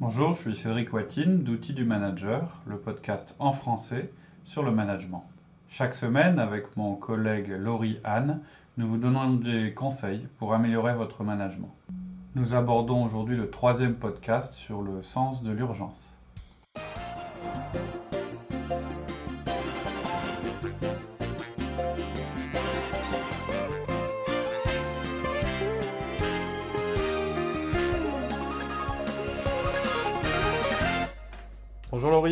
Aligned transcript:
Bonjour, 0.00 0.32
je 0.32 0.40
suis 0.40 0.56
Cédric 0.56 0.94
Watine 0.94 1.42
d'Outils 1.42 1.74
du 1.74 1.84
Manager, 1.84 2.62
le 2.66 2.78
podcast 2.78 3.36
en 3.38 3.52
français 3.52 4.10
sur 4.44 4.62
le 4.62 4.70
management. 4.70 5.26
Chaque 5.68 5.92
semaine, 5.92 6.38
avec 6.38 6.74
mon 6.78 6.94
collègue 6.94 7.50
Laurie 7.50 8.00
Anne, 8.02 8.40
nous 8.78 8.88
vous 8.88 8.96
donnons 8.96 9.34
des 9.34 9.74
conseils 9.74 10.26
pour 10.38 10.54
améliorer 10.54 10.94
votre 10.94 11.22
management. 11.22 11.74
Nous 12.34 12.54
abordons 12.54 13.04
aujourd'hui 13.04 13.36
le 13.36 13.50
troisième 13.50 13.94
podcast 13.94 14.54
sur 14.54 14.80
le 14.80 15.02
sens 15.02 15.42
de 15.42 15.52
l'urgence. 15.52 16.16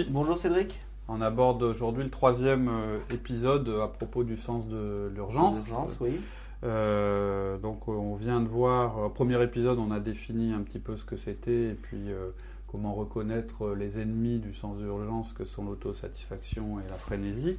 Bonjour 0.06 0.38
Cédric. 0.38 0.78
On 1.08 1.20
aborde 1.20 1.62
aujourd'hui 1.62 2.04
le 2.04 2.10
troisième 2.10 2.68
euh, 2.68 2.98
épisode 3.10 3.68
à 3.82 3.88
propos 3.88 4.22
du 4.22 4.36
sens 4.36 4.68
de 4.68 5.10
l'urgence. 5.14 5.66
Oui. 6.00 6.20
Euh, 6.64 7.56
donc 7.58 7.88
on 7.88 8.14
vient 8.14 8.40
de 8.40 8.48
voir, 8.48 8.98
au 8.98 9.08
premier 9.08 9.42
épisode 9.42 9.78
on 9.78 9.90
a 9.90 10.00
défini 10.00 10.52
un 10.52 10.60
petit 10.60 10.78
peu 10.78 10.96
ce 10.96 11.04
que 11.04 11.16
c'était 11.16 11.70
et 11.70 11.74
puis 11.74 12.10
euh, 12.10 12.30
comment 12.70 12.94
reconnaître 12.94 13.70
les 13.70 13.98
ennemis 13.98 14.38
du 14.38 14.54
sens 14.54 14.78
de 14.78 14.84
l'urgence 14.84 15.32
que 15.32 15.44
sont 15.44 15.64
l'autosatisfaction 15.64 16.80
et 16.80 16.88
la 16.88 16.96
frénésie. 16.96 17.58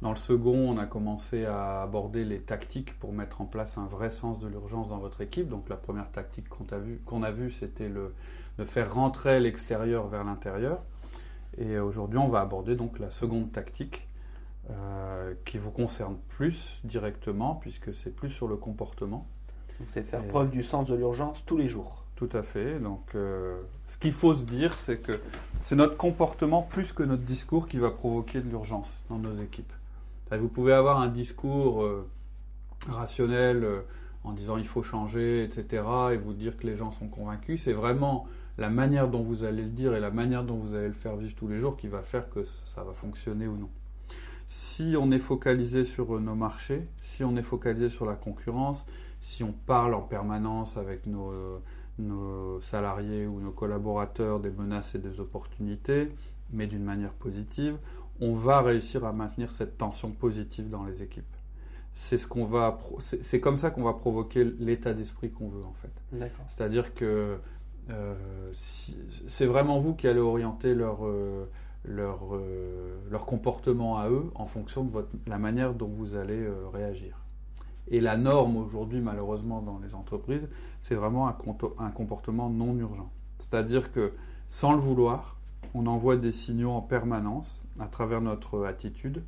Dans 0.00 0.10
le 0.10 0.16
second, 0.16 0.56
on 0.56 0.78
a 0.78 0.86
commencé 0.86 1.44
à 1.44 1.82
aborder 1.82 2.24
les 2.24 2.38
tactiques 2.38 2.96
pour 3.00 3.12
mettre 3.12 3.40
en 3.40 3.46
place 3.46 3.78
un 3.78 3.86
vrai 3.86 4.10
sens 4.10 4.38
de 4.38 4.46
l'urgence 4.46 4.90
dans 4.90 4.98
votre 4.98 5.20
équipe. 5.22 5.48
Donc 5.48 5.68
la 5.68 5.76
première 5.76 6.10
tactique 6.12 6.48
qu'on 6.48 6.66
a 6.68 6.78
vue, 6.78 7.46
vu, 7.46 7.50
c'était 7.50 7.88
le, 7.88 8.14
de 8.58 8.64
faire 8.64 8.94
rentrer 8.94 9.40
l'extérieur 9.40 10.06
vers 10.06 10.22
l'intérieur. 10.22 10.78
Et 11.56 11.78
aujourd'hui, 11.78 12.18
on 12.18 12.28
va 12.28 12.40
aborder 12.40 12.76
donc 12.76 12.98
la 12.98 13.10
seconde 13.10 13.50
tactique 13.52 14.06
euh, 14.70 15.32
qui 15.44 15.56
vous 15.56 15.70
concerne 15.70 16.16
plus 16.28 16.80
directement, 16.84 17.54
puisque 17.54 17.94
c'est 17.94 18.14
plus 18.14 18.28
sur 18.28 18.48
le 18.48 18.56
comportement. 18.56 19.26
C'est 19.94 20.02
faire 20.02 20.26
preuve 20.26 20.50
du 20.50 20.62
sens 20.62 20.86
de 20.88 20.94
l'urgence 20.94 21.42
tous 21.46 21.56
les 21.56 21.68
jours. 21.68 22.04
Tout 22.16 22.28
à 22.32 22.42
fait. 22.42 22.78
Donc, 22.80 23.14
euh, 23.14 23.60
ce 23.86 23.96
qu'il 23.96 24.12
faut 24.12 24.34
se 24.34 24.42
dire, 24.42 24.74
c'est 24.74 24.98
que 24.98 25.20
c'est 25.62 25.76
notre 25.76 25.96
comportement 25.96 26.62
plus 26.62 26.92
que 26.92 27.02
notre 27.02 27.22
discours 27.22 27.68
qui 27.68 27.78
va 27.78 27.90
provoquer 27.90 28.40
de 28.40 28.48
l'urgence 28.48 29.00
dans 29.08 29.18
nos 29.18 29.34
équipes. 29.34 29.72
Vous 30.30 30.48
pouvez 30.48 30.74
avoir 30.74 31.00
un 31.00 31.08
discours 31.08 31.84
euh, 31.84 32.06
rationnel 32.90 33.66
en 34.24 34.32
disant 34.32 34.58
il 34.58 34.66
faut 34.66 34.82
changer, 34.82 35.44
etc., 35.44 35.82
et 36.12 36.18
vous 36.18 36.34
dire 36.34 36.58
que 36.58 36.66
les 36.66 36.76
gens 36.76 36.90
sont 36.90 37.08
convaincus. 37.08 37.62
C'est 37.62 37.72
vraiment 37.72 38.26
la 38.58 38.68
manière 38.68 39.08
dont 39.08 39.22
vous 39.22 39.44
allez 39.44 39.62
le 39.62 39.70
dire 39.70 39.94
et 39.94 40.00
la 40.00 40.10
manière 40.10 40.44
dont 40.44 40.56
vous 40.56 40.74
allez 40.74 40.88
le 40.88 40.94
faire 40.94 41.16
vivre 41.16 41.34
tous 41.34 41.48
les 41.48 41.58
jours 41.58 41.76
qui 41.76 41.88
va 41.88 42.02
faire 42.02 42.28
que 42.28 42.44
ça 42.66 42.82
va 42.84 42.92
fonctionner 42.92 43.46
ou 43.46 43.56
non. 43.56 43.70
Si 44.46 44.96
on 44.98 45.10
est 45.10 45.18
focalisé 45.18 45.84
sur 45.84 46.16
euh, 46.16 46.20
nos 46.20 46.34
marchés, 46.34 46.88
si 47.00 47.24
on 47.24 47.36
est 47.36 47.42
focalisé 47.42 47.88
sur 47.88 48.06
la 48.06 48.14
concurrence, 48.14 48.86
si 49.20 49.44
on 49.44 49.52
parle 49.52 49.94
en 49.94 50.02
permanence 50.02 50.76
avec 50.76 51.06
nos, 51.06 51.32
nos 51.98 52.60
salariés 52.60 53.26
ou 53.26 53.40
nos 53.40 53.50
collaborateurs 53.50 54.40
des 54.40 54.50
menaces 54.50 54.94
et 54.94 54.98
des 54.98 55.20
opportunités, 55.20 56.12
mais 56.52 56.66
d'une 56.66 56.84
manière 56.84 57.12
positive, 57.12 57.78
on 58.20 58.34
va 58.34 58.60
réussir 58.60 59.04
à 59.04 59.12
maintenir 59.12 59.52
cette 59.52 59.78
tension 59.78 60.10
positive 60.10 60.68
dans 60.70 60.84
les 60.84 61.02
équipes. 61.02 61.24
C'est 61.92 62.18
ce 62.18 62.26
qu'on 62.26 62.44
va, 62.44 62.78
c'est 63.00 63.40
comme 63.40 63.56
ça 63.56 63.70
qu'on 63.70 63.82
va 63.82 63.94
provoquer 63.94 64.44
l'état 64.44 64.94
d'esprit 64.94 65.30
qu'on 65.32 65.48
veut 65.48 65.64
en 65.64 65.74
fait. 65.74 65.90
C'est-à-dire 66.48 66.94
que 66.94 67.38
euh, 67.90 68.14
c'est 68.52 69.46
vraiment 69.46 69.78
vous 69.78 69.94
qui 69.94 70.08
allez 70.08 70.20
orienter 70.20 70.74
leur, 70.74 71.06
euh, 71.06 71.48
leur, 71.84 72.34
euh, 72.34 72.98
leur 73.10 73.24
comportement 73.24 73.98
à 73.98 74.10
eux 74.10 74.30
en 74.34 74.46
fonction 74.46 74.84
de 74.84 75.06
la 75.26 75.38
manière 75.38 75.74
dont 75.74 75.88
vous 75.88 76.14
allez 76.16 76.46
réagir. 76.72 77.24
Et 77.90 78.00
la 78.00 78.18
norme 78.18 78.56
aujourd'hui, 78.58 79.00
malheureusement, 79.00 79.62
dans 79.62 79.78
les 79.78 79.94
entreprises, 79.94 80.50
c'est 80.80 80.94
vraiment 80.94 81.26
un, 81.26 81.90
comportement 81.90 82.50
non 82.50 82.76
urgent. 82.76 83.10
C'est-à-dire 83.38 83.92
que, 83.92 84.12
sans 84.50 84.72
le 84.72 84.78
vouloir, 84.78 85.38
on 85.74 85.86
envoie 85.86 86.16
des 86.16 86.32
signaux 86.32 86.70
en 86.70 86.82
permanence 86.82 87.66
à 87.80 87.86
travers 87.86 88.20
notre 88.20 88.66
attitude, 88.66 89.22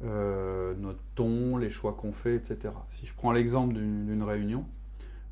notre 0.00 1.00
ton, 1.14 1.58
les 1.58 1.68
choix 1.68 1.92
qu'on 1.92 2.12
fait, 2.12 2.36
etc. 2.36 2.74
Si 2.88 3.04
je 3.04 3.12
prends 3.14 3.30
l'exemple 3.30 3.74
d'une 3.74 4.22
réunion, 4.22 4.64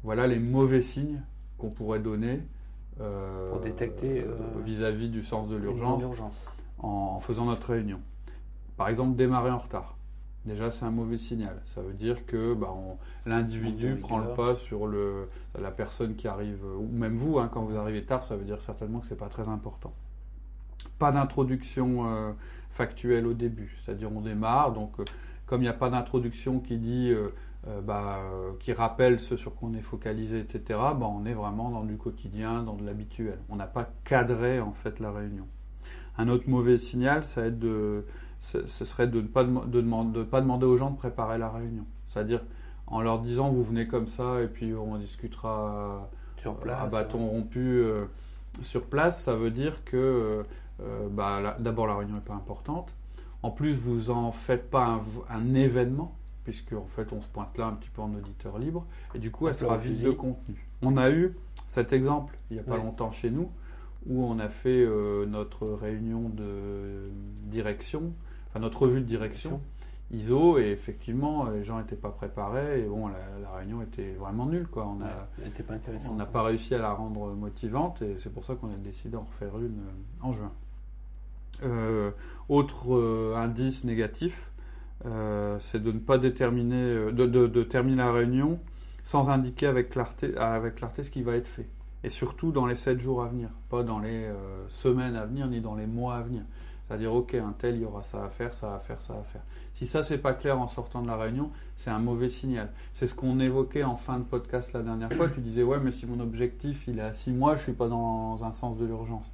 voilà 0.03 0.26
les 0.26 0.38
mauvais 0.38 0.82
signes 0.82 1.22
qu'on 1.60 1.71
pourrait 1.71 2.00
donner 2.00 2.41
euh, 3.00 3.50
pour 3.50 3.60
détecter 3.60 4.22
euh, 4.22 4.37
vis-à-vis 4.65 5.09
du 5.09 5.22
sens 5.22 5.48
de 5.48 5.56
l'urgence 5.56 6.04
en, 6.78 7.21
faisant 7.21 7.47
notre 7.47 7.71
réunion. 7.71 8.00
Par 8.76 8.88
exemple, 8.88 9.16
démarrer 9.16 9.50
en 9.50 9.59
retard. 9.59 9.97
Déjà, 10.47 10.70
c'est 10.70 10.87
un 10.87 10.91
mauvais 10.91 11.19
signal. 11.19 11.60
Ça 11.66 11.82
veut 11.82 11.93
dire 11.93 12.25
que 12.25 12.54
bah, 12.54 12.75
l'individu 13.26 13.97
prend 13.97 14.19
le 14.19 14.32
pas 14.34 14.54
sur 14.54 14.87
le, 14.87 15.28
la 15.59 15.70
personne 15.70 16.16
qui 16.16 16.28
arrive, 16.28 16.65
ou 16.78 16.88
même 16.91 17.16
vous, 17.16 17.38
hein, 17.38 17.49
quand 17.53 17.62
vous 17.62 17.76
arrivez 17.76 18.04
tard, 18.04 18.22
ça 18.22 18.37
veut 18.37 18.44
dire 18.44 18.62
certainement 18.62 19.00
que 19.00 19.06
c'est 19.06 19.19
pas 19.19 19.28
très 19.28 19.49
important. 19.49 19.93
Pas 20.99 21.12
d'introduction 21.12 22.06
euh, 22.06 22.32
factuelle 22.70 23.26
au 23.26 23.34
début, 23.34 23.76
c'est-à-dire 23.84 24.10
on 24.15 24.22
démarre, 24.22 24.72
donc 24.72 24.93
comme 25.47 25.60
il 25.60 25.65
n'y 25.65 25.69
a 25.69 25.75
pas 25.75 25.91
d'introduction 25.91 26.60
qui 26.60 26.78
dit 26.78 27.12
euh, 27.69 27.82
bah, 27.82 28.21
qui 28.59 28.72
rappelle 28.72 29.21
ce 29.21 29.37
sur 29.37 29.54
quoi 29.54 29.69
on 29.71 29.75
est 29.75 29.82
focalisé, 29.82 30.38
etc., 30.38 30.62
bah, 30.69 31.10
on 31.10 31.26
est 31.26 31.34
vraiment 31.34 31.71
dans 31.71 31.84
du 31.84 31.98
quotidien, 31.98 32.62
dans 32.62 32.75
de 32.75 32.84
l'habituel. 32.87 33.38
On 33.50 33.56
n'a 33.56 33.66
pas 33.66 33.91
cadré 34.04 34.60
en 34.60 34.72
fait 34.72 34.98
la 34.98 35.12
réunion. 35.12 35.47
Un 36.16 36.28
autre 36.28 36.49
mauvais 36.49 36.78
signal, 36.78 37.25
ça 37.25 37.50
de, 37.50 38.06
ce, 38.38 38.66
serait 38.66 39.09
de 39.09 39.20
ne 39.20 39.26
pas, 39.26 39.44
de, 39.44 40.22
pas 40.22 40.41
demander 40.41 40.65
aux 40.65 40.76
gens 40.78 40.91
de 40.91 40.97
préparer 40.97 41.37
la 41.37 41.50
réunion. 41.50 41.84
C'est-à-dire 42.09 42.43
en 42.87 43.03
leur 43.03 43.20
disant 43.20 43.50
vous 43.50 43.62
venez 43.62 43.87
comme 43.87 44.09
ça 44.09 44.41
et 44.41 44.49
puis 44.49 44.75
on 44.75 44.97
discutera 44.97 46.10
sur 46.38 46.56
place, 46.56 46.81
à 46.81 46.87
bâton 46.87 47.28
rompu 47.28 47.60
euh, 47.60 48.06
sur 48.62 48.87
place, 48.87 49.22
ça 49.22 49.37
veut 49.37 49.50
dire 49.50 49.84
que 49.84 50.44
euh, 50.81 51.09
bah, 51.10 51.56
d'abord 51.60 51.87
la 51.87 51.97
réunion 51.97 52.15
n'est 52.15 52.20
pas 52.22 52.34
importante. 52.34 52.93
En 53.43 53.50
plus, 53.50 53.75
vous 53.75 54.10
en 54.10 54.32
faites 54.32 54.70
pas 54.70 55.00
un 55.31 55.54
événement 55.54 56.15
puisque 56.45 56.73
en 56.73 56.87
fait 56.87 57.12
on 57.12 57.21
se 57.21 57.28
pointe 57.28 57.56
là 57.59 57.67
un 57.67 57.73
petit 57.75 57.91
peu 57.91 58.03
en 58.03 58.15
auditeur 58.15 58.59
libre, 58.59 58.87
et 59.15 59.19
du 59.19 59.31
coup 59.31 59.49
elle 59.49 59.55
sera 59.55 59.77
vide 59.77 60.03
de 60.03 60.11
contenu. 60.11 60.67
On 60.83 60.97
a 60.97 61.11
eu 61.11 61.37
cet 61.69 61.93
exemple 61.93 62.37
il 62.51 62.55
n'y 62.55 62.61
a 62.61 62.65
pas 62.65 62.77
longtemps 62.77 63.12
chez 63.12 63.31
nous, 63.31 63.51
où 64.06 64.25
on 64.25 64.39
a 64.39 64.49
fait 64.49 64.84
euh, 64.84 65.27
notre 65.27 65.69
réunion 65.69 66.29
de 66.29 67.11
direction, 67.45 68.12
enfin 68.49 68.61
notre 68.61 68.83
revue 68.83 69.00
de 69.00 69.06
direction, 69.06 69.61
ISO, 70.12 70.59
et 70.59 70.71
effectivement 70.71 71.49
les 71.50 71.62
gens 71.62 71.79
n'étaient 71.79 71.97
pas 71.97 72.11
préparés, 72.11 72.81
et 72.81 72.84
bon 72.84 73.09
la, 73.09 73.53
réunion 73.56 73.83
était 73.83 74.12
vraiment 74.12 74.47
nulle, 74.47 74.67
quoi. 74.67 74.87
On 74.87 74.97
n'a 74.97 75.29
n'a 76.15 76.27
pas 76.27 76.43
réussi 76.43 76.75
à 76.75 76.79
la 76.79 76.93
rendre 76.93 77.33
motivante, 77.34 78.03
et 78.03 78.17
c'est 78.19 78.33
pour 78.33 78.45
ça 78.45 78.55
qu'on 78.55 78.73
a 78.73 78.77
décidé 78.77 79.11
d'en 79.11 79.25
refaire 79.25 79.59
une 79.59 79.81
euh, 79.81 80.23
en 80.23 80.33
juin. 80.33 80.53
Euh, 81.62 82.12
autre 82.49 83.34
indice 83.37 83.84
négatif, 83.84 84.50
euh, 85.06 85.56
c'est 85.61 85.83
de 85.83 85.93
ne 85.93 85.99
pas 85.99 86.19
déterminer, 86.19 86.77
euh, 86.77 87.12
de, 87.12 87.62
terminer 87.62 87.97
la 87.97 88.12
réunion 88.12 88.61
sans 89.03 89.31
indiquer 89.31 89.66
avec 89.66 89.91
clarté, 89.91 90.37
avec 90.37 90.77
clarté 90.77 91.05
ce 91.05 91.11
qui 91.11 91.22
va 91.22 91.37
être 91.37 91.49
fait. 91.49 91.69
Et 92.05 92.11
surtout 92.11 92.53
dans 92.53 92.66
les 92.66 92.75
7 92.75 93.00
jours 93.00 93.22
à 93.22 93.28
venir, 93.28 93.49
pas 93.69 93.83
dans 93.83 93.99
les 93.99 94.25
euh, 94.25 94.66
semaines 94.69 95.16
à 95.16 95.25
venir 95.25 95.49
ni 95.49 95.61
dans 95.61 95.75
les 95.75 95.87
mois 95.87 96.16
à 96.16 96.22
venir. 96.22 96.43
C'est-à-dire, 96.87 97.15
ok, 97.15 97.34
un 97.34 97.55
tel, 97.56 97.77
il 97.77 97.83
y 97.83 97.84
aura 97.84 98.03
ça 98.03 98.25
à 98.25 98.28
faire, 98.28 98.53
ça 98.53 98.75
à 98.75 98.78
faire, 98.81 99.00
ça 99.00 99.15
à 99.15 99.22
faire. 99.22 99.43
Si 99.72 99.87
ça, 99.87 100.03
c'est 100.03 100.19
pas 100.19 100.34
clair 100.34 100.61
en 100.61 100.66
sortant 100.66 101.03
de 101.03 101.06
la 101.06 101.17
réunion, 101.17 101.50
c'est 101.77 101.91
un 101.91 102.00
mauvais 102.00 102.28
signal. 102.28 102.72
C'est 102.93 103.06
ce 103.06 103.15
qu'on 103.15 103.38
évoquait 103.38 103.84
en 103.84 103.97
fin 103.97 104.19
de 104.19 104.25
podcast 104.25 104.72
la 104.72 104.82
dernière 104.82 105.12
fois. 105.12 105.28
Tu 105.28 105.41
disais, 105.41 105.62
ouais, 105.62 105.78
mais 105.81 105.93
si 105.93 106.05
mon 106.06 106.19
objectif, 106.19 106.88
il 106.88 106.99
est 106.99 107.03
à 107.03 107.12
6 107.12 107.31
mois, 107.31 107.55
je 107.55 107.62
suis 107.62 107.72
pas 107.75 107.88
dans 107.88 108.43
un 108.43 108.53
sens 108.53 108.77
de 108.77 108.87
l'urgence. 108.87 109.31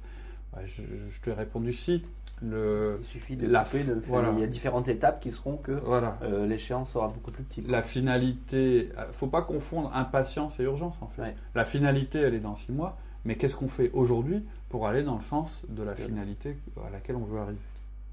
je, 0.63 0.83
je 1.09 1.21
te 1.21 1.31
répondu 1.31 1.73
si. 1.73 2.03
Le, 2.41 2.99
il 3.01 3.07
suffit 3.07 3.35
de 3.35 3.47
la, 3.47 3.63
de 3.63 3.65
faire. 3.65 4.33
Il 4.33 4.39
y 4.39 4.43
a 4.43 4.47
différentes 4.47 4.87
étapes 4.87 5.19
qui 5.19 5.31
seront 5.31 5.57
que 5.57 5.71
euh, 5.71 6.45
l'échéance 6.45 6.91
sera 6.91 7.07
beaucoup 7.07 7.31
plus 7.31 7.43
petite. 7.43 7.67
La 7.67 7.81
finalité, 7.81 8.91
euh, 8.97 9.11
faut 9.11 9.27
pas 9.27 9.41
confondre 9.41 9.91
impatience 9.95 10.59
et 10.59 10.63
urgence 10.63 10.97
en 11.01 11.07
fait. 11.07 11.35
La 11.55 11.65
finalité, 11.65 12.19
elle 12.19 12.35
est 12.35 12.39
dans 12.39 12.55
six 12.55 12.71
mois, 12.71 12.97
mais 13.25 13.37
qu'est-ce 13.37 13.55
qu'on 13.55 13.67
fait 13.67 13.89
aujourd'hui 13.93 14.45
pour 14.69 14.87
aller 14.87 15.01
dans 15.01 15.15
le 15.15 15.21
sens 15.21 15.63
de 15.67 15.81
la 15.81 15.95
finalité 15.95 16.57
à 16.85 16.91
laquelle 16.91 17.15
on 17.15 17.23
veut 17.23 17.39
arriver? 17.39 17.59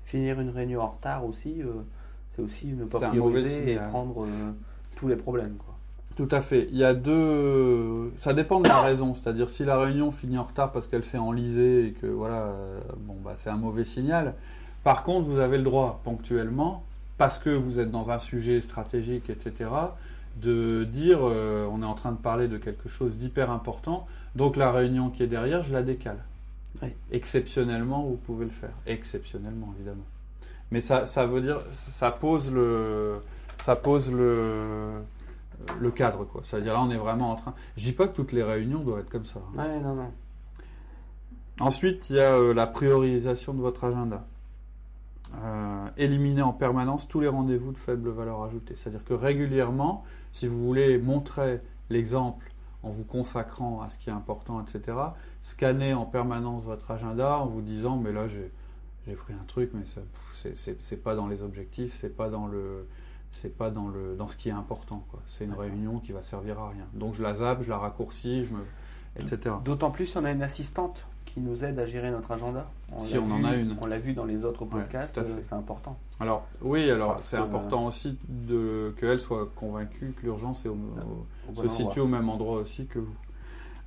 Finir 0.07 0.41
une 0.41 0.51
réunion 0.51 0.81
en 0.81 0.89
retard 0.89 1.27
aussi, 1.27 1.63
euh, 1.63 1.83
c'est 2.35 2.43
aussi 2.43 2.69
ne 2.69 2.87
pas 2.87 3.09
prioriser 3.11 3.73
et 3.75 3.77
prendre 3.77 4.27
tous 4.97 5.09
les 5.09 5.17
problèmes. 5.17 5.57
Quoi. 5.57 5.74
Tout 6.17 6.29
à 6.31 6.41
fait. 6.41 6.69
Il 6.71 6.79
y 6.79 6.85
a 6.85 6.95
deux. 6.95 8.13
Ça 8.21 8.35
dépend 8.35 8.61
de 8.61 8.69
la 8.69 8.81
raison. 8.81 9.15
C'est-à-dire 9.15 9.51
si 9.51 9.65
la 9.65 9.79
réunion 9.79 10.11
finit 10.13 10.39
en 10.39 10.45
retard 10.45 10.71
parce 10.71 10.87
qu'elle 10.87 11.05
s'est 11.05 11.19
enlisée 11.19 11.87
et 11.87 11.93
que 11.93 12.07
voilà, 12.07 12.43
euh, 12.43 12.81
bon 12.99 13.17
bah 13.25 13.33
c'est 13.37 13.51
un 13.51 13.57
mauvais 13.57 13.85
signal. 13.85 14.35
Par 14.85 15.03
contre, 15.03 15.27
vous 15.27 15.39
avez 15.39 15.57
le 15.57 15.65
droit 15.65 16.01
ponctuellement, 16.05 16.85
parce 17.19 17.39
que 17.39 17.51
vous 17.51 17.81
êtes 17.81 17.91
dans 17.91 18.11
un 18.11 18.19
sujet 18.19 18.61
stratégique, 18.61 19.31
etc., 19.31 19.71
de 20.37 20.85
dire 20.85 21.21
euh, 21.23 21.67
on 21.73 21.83
est 21.83 21.87
en 21.87 21.95
train 21.95 22.13
de 22.13 22.19
parler 22.19 22.49
de 22.49 22.59
quelque 22.59 22.89
chose 22.89 23.17
d'hyper 23.17 23.51
important, 23.51 24.07
donc 24.35 24.57
la 24.57 24.71
réunion 24.71 25.11
qui 25.11 25.23
est 25.23 25.27
derrière, 25.29 25.63
je 25.63 25.73
la 25.73 25.83
décale. 25.83 26.19
Exceptionnellement, 27.13 28.03
vous 28.03 28.17
pouvez 28.17 28.45
le 28.45 28.51
faire. 28.51 28.73
Exceptionnellement, 28.87 29.73
évidemment. 29.79 30.05
Mais 30.71 30.81
ça, 30.81 31.07
ça 31.07 31.25
veut 31.25 31.41
dire, 31.41 31.61
ça 31.73 32.11
pose 32.11 32.53
le, 32.53 33.21
ça 33.65 33.77
pose 33.77 34.13
le, 34.13 34.91
le 35.81 35.91
cadre, 35.91 36.25
quoi. 36.25 36.43
Ça 36.45 36.57
veut 36.57 36.63
dire 36.63 36.75
là, 36.75 36.83
on 36.83 36.91
est 36.91 36.97
vraiment 36.97 37.33
en 37.33 37.37
train. 37.37 37.55
Je 37.77 37.85
dis 37.85 37.93
pas 37.93 38.09
que 38.09 38.15
toutes 38.15 38.33
les 38.33 38.43
réunions 38.43 38.81
doivent 38.81 39.01
être 39.01 39.11
comme 39.11 39.27
ça. 39.27 39.41
Hein. 39.57 39.65
Ouais, 39.65 39.81
non, 39.81 39.95
non. 39.95 40.11
Ensuite, 41.61 42.11
il 42.11 42.17
y 42.17 42.21
a 42.21 42.35
euh, 42.35 42.53
la 42.53 42.67
priorisation 42.67 43.55
de 43.55 43.61
votre 43.61 43.85
agenda. 43.85 44.27
Euh, 45.43 45.89
éliminer 45.97 46.43
en 46.43 46.53
permanence 46.53 47.09
tous 47.09 47.21
les 47.21 47.29
rendez-vous 47.29 47.73
de 47.73 47.79
faible 47.79 48.11
valeur 48.11 48.43
ajoutée. 48.43 48.75
C'est-à-dire 48.77 49.05
que 49.05 49.15
régulièrement, 49.15 50.05
si 50.33 50.47
vous 50.47 50.65
voulez 50.65 50.99
montrer 50.99 51.61
l'exemple 51.91 52.49
en 52.83 52.91
vous 52.91 53.05
consacrant 53.05 53.83
à 53.83 53.89
ce 53.89 53.99
qui 53.99 54.11
est 54.11 54.13
important, 54.13 54.63
etc., 54.63 54.97
scannez 55.43 55.95
en 55.95 56.05
permanence 56.05 56.63
votre 56.65 56.91
agenda 56.91 57.39
en 57.39 57.47
vous 57.47 57.63
disant 57.63 57.97
mais 57.97 58.13
là 58.13 58.29
j'ai 58.29 59.15
pris 59.15 59.33
un 59.33 59.45
truc, 59.47 59.71
mais 59.75 59.85
c'est 60.33 61.03
pas 61.03 61.17
dans 61.17 61.27
les 61.27 61.43
objectifs, 61.43 61.97
c'est 62.01 62.15
pas 62.15 62.29
dans 62.29 62.47
le 62.47 62.87
c'est 63.35 63.57
pas 63.57 63.71
dans 63.71 63.89
le 63.89 64.15
dans 64.17 64.29
ce 64.29 64.37
qui 64.37 64.49
est 64.49 64.53
important. 64.53 65.05
C'est 65.29 65.45
une 65.45 65.55
réunion 65.55 65.99
qui 65.99 66.13
va 66.13 66.23
servir 66.23 66.61
à 66.61 66.71
rien. 66.71 66.87
Donc 66.95 67.15
je 67.15 67.23
la 67.23 67.35
zappe, 67.35 67.63
je 67.63 67.69
la 67.69 67.79
raccourcis, 67.79 68.45
je 68.45 68.55
me 68.55 68.61
etc. 69.17 69.57
D'autant 69.65 69.91
plus 69.91 70.07
si 70.07 70.17
on 70.17 70.25
a 70.25 70.31
une 70.31 70.43
assistante 70.43 71.05
qui 71.27 71.41
nous 71.41 71.65
aide 71.65 71.79
à 71.81 71.87
gérer 71.87 72.13
notre 72.13 72.31
agenda. 72.31 72.71
si 73.01 73.19
on 73.19 73.31
en 73.31 73.45
a 73.45 73.57
une. 73.57 73.77
On 73.81 73.87
l'a 73.87 73.99
vu 73.99 74.13
dans 74.13 74.25
les 74.25 74.45
autres 74.45 74.65
podcasts, 74.65 75.19
euh, 75.19 75.41
c'est 75.49 75.55
important. 75.55 75.99
Alors 76.21 76.47
oui, 76.63 76.89
alors 76.91 77.19
c'est 77.21 77.37
important 77.37 77.87
aussi 77.87 78.17
de 78.29 78.95
qu'elle 79.01 79.21
soit 79.21 79.51
convaincue 79.57 80.15
que 80.17 80.23
l'urgence 80.23 80.63
se 80.63 81.69
situe 81.69 82.01
au 82.01 82.07
même 82.07 82.29
endroit 82.29 82.61
aussi 82.61 82.87
que 82.87 83.01
vous. 83.01 83.15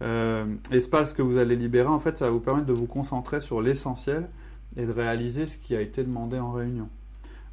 Euh, 0.03 0.45
espace 0.71 1.13
que 1.13 1.23
vous 1.23 1.37
allez 1.37 1.55
libérer, 1.55 1.87
en 1.87 1.99
fait, 1.99 2.19
ça 2.19 2.25
va 2.25 2.31
vous 2.31 2.39
permettre 2.39 2.67
de 2.67 2.73
vous 2.73 2.85
concentrer 2.85 3.39
sur 3.39 3.61
l'essentiel 3.61 4.29
et 4.75 4.85
de 4.85 4.91
réaliser 4.91 5.47
ce 5.47 5.57
qui 5.57 5.75
a 5.75 5.81
été 5.81 6.03
demandé 6.03 6.37
en 6.37 6.51
réunion. 6.51 6.89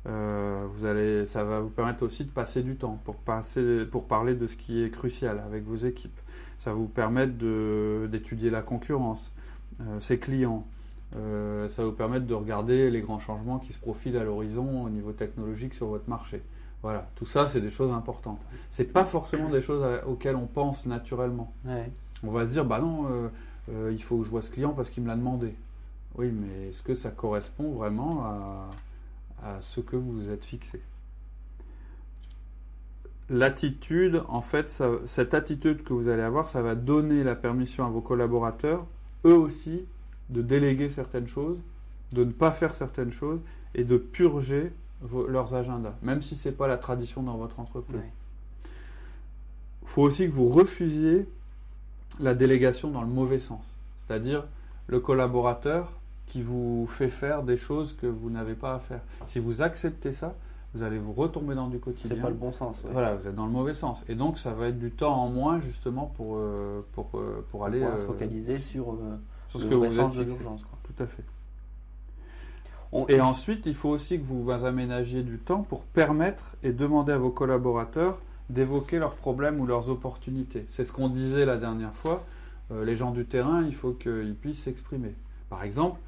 Euh, 0.07 0.67
vous 0.69 0.85
allez, 0.85 1.27
ça 1.27 1.45
va 1.45 1.61
vous 1.61 1.71
permettre 1.71 2.03
aussi 2.03 2.25
de 2.25 2.31
passer 2.31 2.63
du 2.63 2.77
temps 2.77 3.01
pour, 3.05 3.17
passer, 3.17 3.87
pour 3.87 4.07
parler 4.07 4.35
de 4.35 4.47
ce 4.47 4.57
qui 4.57 4.83
est 4.83 4.91
crucial 4.91 5.43
avec 5.47 5.65
vos 5.65 5.77
équipes. 5.77 6.19
Ça 6.59 6.71
va 6.71 6.77
vous 6.77 6.89
permettre 6.89 7.33
d'étudier 8.07 8.51
la 8.51 8.63
concurrence, 8.63 9.33
euh, 9.81 10.01
ses 10.01 10.19
clients. 10.19 10.67
Euh, 11.17 11.69
ça 11.69 11.83
va 11.83 11.89
vous 11.89 11.95
permettre 11.95 12.27
de 12.27 12.35
regarder 12.35 12.91
les 12.91 13.01
grands 13.01 13.19
changements 13.19 13.59
qui 13.59 13.73
se 13.73 13.79
profilent 13.79 14.17
à 14.17 14.25
l'horizon 14.25 14.85
au 14.85 14.91
niveau 14.91 15.13
technologique 15.13 15.75
sur 15.75 15.87
votre 15.87 16.09
marché. 16.09 16.43
Voilà, 16.83 17.09
tout 17.15 17.27
ça, 17.27 17.49
c'est 17.49 17.63
des 17.63 17.71
choses 17.71 17.93
importantes. 17.93 18.41
C'est 18.71 18.93
pas 18.93 19.07
forcément 19.07 19.49
des 19.49 19.63
choses 19.63 19.85
auxquelles 20.07 20.37
on 20.37 20.47
pense 20.47 20.85
naturellement. 20.85 21.53
On 22.23 22.31
va 22.31 22.47
se 22.47 22.53
dire, 22.53 22.65
bah 22.65 22.79
non, 22.79 23.31
euh, 23.71 23.91
il 23.93 24.03
faut 24.03 24.19
que 24.19 24.25
je 24.25 24.31
vois 24.31 24.43
ce 24.43 24.51
client 24.51 24.71
parce 24.71 24.91
qu'il 24.91 25.03
me 25.03 25.09
l'a 25.09 25.17
demandé. 25.17 25.55
Oui, 26.17 26.31
mais 26.31 26.69
est-ce 26.69 26.83
que 26.83 26.95
ça 26.95 27.11
correspond 27.11 27.73
vraiment 27.73 28.23
à, 28.25 28.69
à 29.45 29.61
ce 29.61 29.81
que 29.81 29.97
vous 29.97 30.13
vous 30.13 30.29
êtes 30.31 30.45
fixé. 30.45 30.81
L'attitude, 33.31 34.23
en 34.29 34.41
fait, 34.41 34.69
cette 35.07 35.35
attitude 35.35 35.83
que 35.83 35.93
vous 35.93 36.09
allez 36.09 36.23
avoir, 36.23 36.49
ça 36.49 36.63
va 36.63 36.75
donner 36.75 37.25
la 37.25 37.35
permission 37.35 37.87
à 37.87 37.91
vos 37.91 38.01
collaborateurs 38.01 38.87
eux 39.25 39.37
aussi 39.37 39.87
de 40.31 40.43
déléguer 40.43 40.91
certaines 40.91 41.29
choses, 41.29 41.59
de 42.13 42.25
ne 42.25 42.33
pas 42.33 42.53
faire 42.53 42.75
certaines 42.75 43.13
choses 43.13 43.41
et 43.75 43.85
de 43.85 43.97
purger 43.97 44.73
leurs 45.29 45.55
agendas, 45.55 45.95
même 46.03 46.23
si 46.23 46.37
ce 46.37 46.49
n'est 46.49 46.55
pas 46.55 46.67
la 46.67 46.77
tradition 46.77 47.23
dans 47.23 47.37
votre 47.37 47.61
entreprise. 47.61 48.01
Il 49.83 49.89
faut 49.89 50.03
aussi 50.03 50.27
que 50.27 50.33
vous 50.33 50.49
refusiez 50.49 51.29
la 52.21 52.35
délégation 52.35 52.91
dans 52.91 53.03
le 53.03 53.09
mauvais 53.09 53.39
sens, 53.39 53.77
c'est-à-dire 53.97 54.47
le 54.87 55.01
collaborateur 55.01 55.93
qui 56.27 56.43
vous 56.43 56.87
fait 56.89 57.11
faire 57.11 57.43
des 57.43 57.57
choses 57.57 57.97
que 58.01 58.07
vous 58.07 58.31
n'avez 58.31 58.55
pas 58.55 58.75
à 58.75 58.79
faire. 58.79 59.01
Si 59.25 59.39
vous 59.39 59.63
acceptez 59.63 60.13
ça, 60.13 60.35
vous 60.75 60.83
allez 60.83 60.99
vous 60.99 61.13
retomber 61.13 61.55
dans 61.55 61.69
du 61.69 61.79
quotidien. 61.79 62.17
C'est 62.17 62.23
pas 62.23 62.29
le 62.29 62.35
bon 62.35 62.53
sens. 62.53 62.77
Voilà, 62.91 63.15
vous 63.15 63.29
êtes 63.29 63.35
dans 63.35 63.47
le 63.47 63.53
mauvais 63.53 63.75
sens. 63.75 64.05
Et 64.09 64.17
donc, 64.17 64.39
ça 64.39 64.53
va 64.53 64.69
être 64.69 64.79
du 64.79 64.91
temps 64.91 65.15
en 65.15 65.29
moins, 65.29 65.61
justement, 65.61 66.13
pour, 66.17 66.37
euh, 66.37 66.85
pour, 66.93 67.11
euh, 67.15 67.45
pour 67.51 67.65
aller. 67.65 67.81
se 67.81 67.85
euh, 67.85 68.07
focaliser 68.07 68.59
sur, 68.59 68.99
sur 69.49 69.61
ce 69.61 69.67
que 69.67 69.75
vous 69.75 70.01
êtes 70.01 70.13
fixé. 70.13 70.43
Tout 70.43 71.03
à 71.03 71.07
fait. 71.07 71.25
Et 73.09 73.21
ensuite, 73.21 73.67
il 73.67 73.75
faut 73.75 73.89
aussi 73.89 74.19
que 74.19 74.25
vous 74.25 74.49
aménagiez 74.51 75.23
du 75.23 75.39
temps 75.39 75.63
pour 75.63 75.85
permettre 75.85 76.57
et 76.63 76.73
demander 76.73 77.13
à 77.13 77.19
vos 77.19 77.31
collaborateurs 77.31 78.19
d'évoquer 78.51 78.99
leurs 78.99 79.15
problèmes 79.15 79.59
ou 79.61 79.67
leurs 79.67 79.89
opportunités. 79.89 80.65
C'est 80.69 80.85
ce 80.85 80.93
qu'on 80.93 81.09
disait 81.09 81.45
la 81.45 81.57
dernière 81.57 81.95
fois. 81.95 82.25
les 82.71 82.95
gens 82.95 83.11
du 83.11 83.27
terrain, 83.27 83.65
il 83.65 83.75
faut 83.75 83.93
qu'ils 83.93 84.37
puissent 84.41 84.63
s'exprimer. 84.63 85.15
Par 85.49 85.65
exemple, 85.65 85.99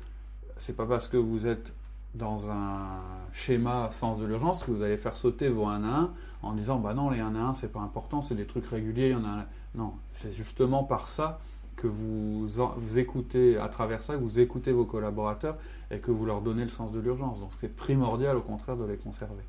c'est 0.59 0.77
pas 0.77 0.87
parce 0.87 1.09
que 1.09 1.17
vous 1.17 1.47
êtes 1.47 1.73
dans 2.15 2.49
un 2.49 3.01
schéma 3.33 3.91
sens 3.93 4.19
de 4.19 4.25
l'urgence 4.25 4.65
que 4.65 4.71
vous 4.71 4.83
allez 4.83 4.97
faire 4.97 5.17
sauter 5.17 5.49
vos 5.49 5.67
1 5.67 5.85
à 5.85 5.99
1 5.99 6.15
en 6.43 6.53
disant 6.55 6.79
bah 6.79 6.95
non 6.95 7.11
les 7.11 7.21
1 7.21 7.35
à 7.35 7.41
1 7.49 7.55
c'est 7.55 7.73
pas 7.73 7.81
important 7.81 8.23
c'est 8.23 8.35
des 8.35 8.47
trucs 8.47 8.67
réguliers 8.67 9.09
il 9.09 9.13
y 9.13 9.15
en 9.15 9.25
a 9.25 9.45
non 9.75 9.93
c'est 10.15 10.33
justement 10.33 10.83
par 10.83 11.09
ça 11.09 11.41
que 11.77 11.87
vous, 11.87 12.49
vous 12.49 12.99
écoutez 12.99 13.59
à 13.59 13.69
travers 13.69 14.03
ça 14.03 14.15
que 14.15 14.21
vous 14.21 14.41
écoutez 14.41 14.73
vos 14.73 14.87
collaborateurs 14.87 15.59
et 15.91 15.99
que 15.99 16.11
vous 16.11 16.25
leur 16.25 16.41
donnez 16.41 16.65
le 16.65 16.71
sens 16.71 16.91
de 16.91 16.99
l'urgence. 16.99 17.39
Donc 17.39 17.51
c'est 17.61 17.75
primordial 17.75 18.37
au 18.37 18.41
contraire 18.41 18.77
de 18.77 18.85
les 18.85 18.97
conserver. 18.97 19.45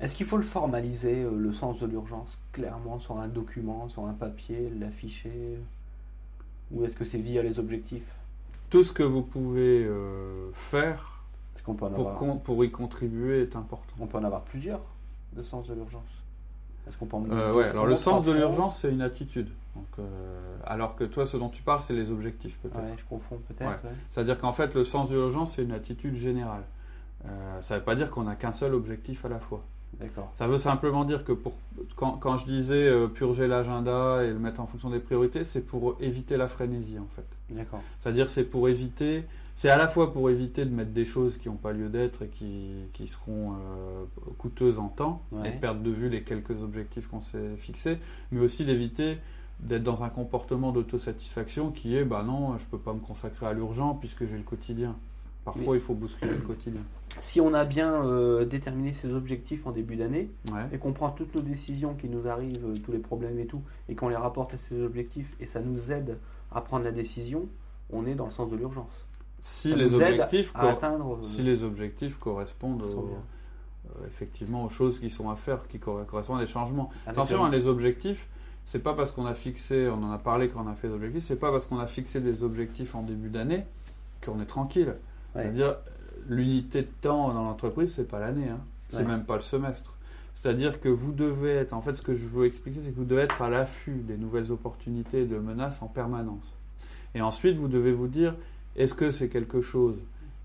Est-ce 0.00 0.16
qu'il 0.16 0.26
faut 0.26 0.36
le 0.36 0.42
formaliser 0.42 1.22
euh, 1.22 1.36
le 1.36 1.52
sens 1.52 1.78
de 1.78 1.86
l'urgence 1.86 2.38
clairement 2.52 2.98
sur 2.98 3.18
un 3.18 3.28
document 3.28 3.88
sur 3.88 4.06
un 4.06 4.12
papier 4.12 4.70
l'afficher? 4.78 5.58
Ou 6.72 6.84
est-ce 6.84 6.96
que 6.96 7.04
c'est 7.04 7.18
via 7.18 7.42
les 7.42 7.58
objectifs? 7.58 8.02
Tout 8.70 8.84
ce 8.84 8.92
que 8.92 9.02
vous 9.02 9.22
pouvez 9.22 9.84
euh, 9.84 10.50
faire 10.52 11.22
pour, 11.62 12.42
pour, 12.42 12.64
y 12.64 12.70
contribuer 12.70 13.42
est 13.42 13.56
important. 13.56 13.92
On 14.00 14.06
peut 14.06 14.18
en 14.18 14.24
avoir 14.24 14.44
plusieurs, 14.44 14.82
le 15.36 15.44
sens 15.44 15.66
de 15.66 15.74
l'urgence. 15.74 16.02
Est-ce 16.88 16.96
qu'on 16.96 17.06
peut 17.06 17.16
en 17.16 17.28
euh, 17.30 17.52
ouais, 17.52 17.64
alors 17.64 17.86
le 17.86 17.96
sens 17.96 18.24
de 18.24 18.30
l'urgence, 18.30 18.78
c'est 18.80 18.92
une 18.92 19.02
attitude. 19.02 19.48
Donc, 19.74 19.86
euh, 19.98 20.56
alors 20.64 20.94
que 20.94 21.02
toi, 21.02 21.26
ce 21.26 21.36
dont 21.36 21.48
tu 21.48 21.62
parles, 21.62 21.80
c'est 21.82 21.94
les 21.94 22.12
objectifs, 22.12 22.56
peut-être. 22.58 22.76
Ouais, 22.76 22.94
je 22.96 23.04
confonds 23.04 23.40
peut-être. 23.48 23.80
C'est-à-dire 24.10 24.38
qu'en 24.38 24.52
fait, 24.52 24.74
le 24.74 24.84
sens 24.84 25.08
de 25.10 25.16
l'urgence, 25.16 25.56
c'est 25.56 25.64
une 25.64 25.72
attitude 25.72 26.14
générale. 26.14 26.62
ça 27.60 27.74
ne 27.74 27.78
veut 27.80 27.84
pas 27.84 27.96
dire 27.96 28.10
qu'on 28.10 28.22
n'a 28.22 28.36
qu'un 28.36 28.52
seul 28.52 28.74
objectif 28.74 29.24
à 29.24 29.28
la 29.28 29.40
fois. 29.40 29.64
Ça 30.34 30.46
veut 30.46 30.58
simplement 30.58 31.04
dire 31.04 31.24
que 31.24 31.32
pour, 31.32 31.54
quand, 31.96 32.12
quand 32.12 32.36
je 32.36 32.44
disais 32.44 32.86
euh, 32.86 33.08
purger 33.08 33.46
l'agenda 33.46 34.24
et 34.24 34.28
le 34.28 34.38
mettre 34.38 34.60
en 34.60 34.66
fonction 34.66 34.90
des 34.90 35.00
priorités, 35.00 35.44
c'est 35.44 35.62
pour 35.62 35.96
éviter 36.00 36.36
la 36.36 36.48
frénésie 36.48 36.98
en 36.98 37.08
fait. 37.14 37.26
D'accord. 37.50 37.82
C'est-à-dire 37.98 38.28
c'est 38.28 38.44
pour 38.44 38.68
éviter, 38.68 39.24
c'est 39.54 39.70
à 39.70 39.78
la 39.78 39.88
fois 39.88 40.12
pour 40.12 40.28
éviter 40.28 40.64
de 40.66 40.74
mettre 40.74 40.90
des 40.90 41.06
choses 41.06 41.38
qui 41.38 41.48
n'ont 41.48 41.56
pas 41.56 41.72
lieu 41.72 41.88
d'être 41.88 42.22
et 42.22 42.28
qui, 42.28 42.72
qui 42.92 43.06
seront 43.06 43.54
euh, 43.54 44.04
coûteuses 44.36 44.78
en 44.78 44.88
temps 44.88 45.22
et 45.44 45.50
de 45.50 45.56
perdre 45.56 45.80
de 45.80 45.90
vue 45.90 46.08
les 46.08 46.22
quelques 46.22 46.62
objectifs 46.62 47.08
qu'on 47.08 47.20
s'est 47.20 47.56
fixés, 47.56 47.98
mais 48.32 48.40
aussi 48.40 48.64
d'éviter 48.64 49.18
d'être 49.60 49.82
dans 49.82 50.02
un 50.02 50.10
comportement 50.10 50.72
d'autosatisfaction 50.72 51.70
qui 51.70 51.96
est 51.96 52.04
bah 52.04 52.22
non, 52.22 52.58
je 52.58 52.66
peux 52.66 52.78
pas 52.78 52.92
me 52.92 53.00
consacrer 53.00 53.46
à 53.46 53.54
l'urgent 53.54 53.94
puisque 53.94 54.26
j'ai 54.26 54.36
le 54.36 54.42
quotidien. 54.42 54.94
Parfois, 55.46 55.76
il 55.76 55.80
faut 55.80 55.94
bousculer 55.94 56.32
le 56.32 56.38
quotidien. 56.38 56.80
Si 57.20 57.40
on 57.40 57.54
a 57.54 57.64
bien 57.64 58.04
euh, 58.04 58.44
déterminé 58.44 58.94
ses 59.00 59.12
objectifs 59.14 59.64
en 59.64 59.70
début 59.70 59.94
d'année 59.94 60.28
et 60.72 60.78
qu'on 60.78 60.92
prend 60.92 61.10
toutes 61.10 61.36
nos 61.36 61.40
décisions 61.40 61.94
qui 61.94 62.08
nous 62.08 62.26
arrivent, 62.26 62.66
euh, 62.66 62.74
tous 62.84 62.90
les 62.90 62.98
problèmes 62.98 63.38
et 63.38 63.46
tout, 63.46 63.62
et 63.88 63.94
qu'on 63.94 64.08
les 64.08 64.16
rapporte 64.16 64.54
à 64.54 64.56
ces 64.68 64.82
objectifs 64.82 65.36
et 65.38 65.46
ça 65.46 65.60
nous 65.60 65.92
aide 65.92 66.18
à 66.50 66.60
prendre 66.60 66.84
la 66.84 66.90
décision, 66.90 67.48
on 67.90 68.06
est 68.06 68.16
dans 68.16 68.24
le 68.24 68.32
sens 68.32 68.50
de 68.50 68.56
l'urgence. 68.56 68.90
Si, 69.38 69.72
les 69.76 69.94
objectifs, 69.94 70.52
atteindre, 70.56 71.20
euh, 71.22 71.42
les 71.44 71.62
objectifs 71.62 72.18
correspondent 72.18 72.84
effectivement 74.08 74.64
aux 74.64 74.68
choses 74.68 74.98
qui 74.98 75.10
sont 75.10 75.30
à 75.30 75.36
faire, 75.36 75.68
qui 75.68 75.78
correspondent 75.78 76.40
à 76.40 76.44
des 76.44 76.50
changements. 76.50 76.90
Attention, 77.06 77.44
hein, 77.44 77.50
les 77.50 77.68
objectifs, 77.68 78.26
c'est 78.64 78.82
pas 78.82 78.94
parce 78.94 79.12
qu'on 79.12 79.26
a 79.26 79.34
fixé, 79.34 79.88
on 79.88 80.02
en 80.02 80.10
a 80.10 80.18
parlé 80.18 80.48
quand 80.48 80.64
on 80.64 80.68
a 80.68 80.74
fait 80.74 80.88
des 80.88 80.94
objectifs, 80.94 81.22
c'est 81.22 81.38
pas 81.38 81.52
parce 81.52 81.66
qu'on 81.66 81.78
a 81.78 81.86
fixé 81.86 82.20
des 82.20 82.42
objectifs 82.42 82.96
en 82.96 83.04
début 83.04 83.28
d'année 83.28 83.64
qu'on 84.24 84.40
est 84.40 84.46
tranquille. 84.46 84.96
C'est-à-dire, 85.36 85.76
l'unité 86.28 86.82
de 86.82 86.88
temps 87.00 87.32
dans 87.32 87.44
l'entreprise, 87.44 87.94
c'est 87.94 88.08
pas 88.08 88.18
l'année, 88.18 88.48
hein. 88.48 88.60
c'est 88.88 89.04
même 89.04 89.24
pas 89.24 89.36
le 89.36 89.42
semestre. 89.42 89.94
C'est-à-dire 90.34 90.80
que 90.80 90.88
vous 90.88 91.12
devez 91.12 91.52
être, 91.52 91.72
en 91.72 91.80
fait, 91.80 91.94
ce 91.94 92.02
que 92.02 92.14
je 92.14 92.26
veux 92.26 92.46
expliquer, 92.46 92.80
c'est 92.80 92.90
que 92.90 92.96
vous 92.96 93.04
devez 93.04 93.22
être 93.22 93.40
à 93.40 93.48
l'affût 93.48 94.02
des 94.06 94.18
nouvelles 94.18 94.52
opportunités 94.52 95.22
et 95.22 95.26
de 95.26 95.38
menaces 95.38 95.80
en 95.80 95.86
permanence. 95.86 96.56
Et 97.14 97.22
ensuite, 97.22 97.56
vous 97.56 97.68
devez 97.68 97.92
vous 97.92 98.08
dire, 98.08 98.34
est-ce 98.76 98.92
que 98.92 99.10
c'est 99.10 99.28
quelque 99.28 99.62
chose 99.62 99.96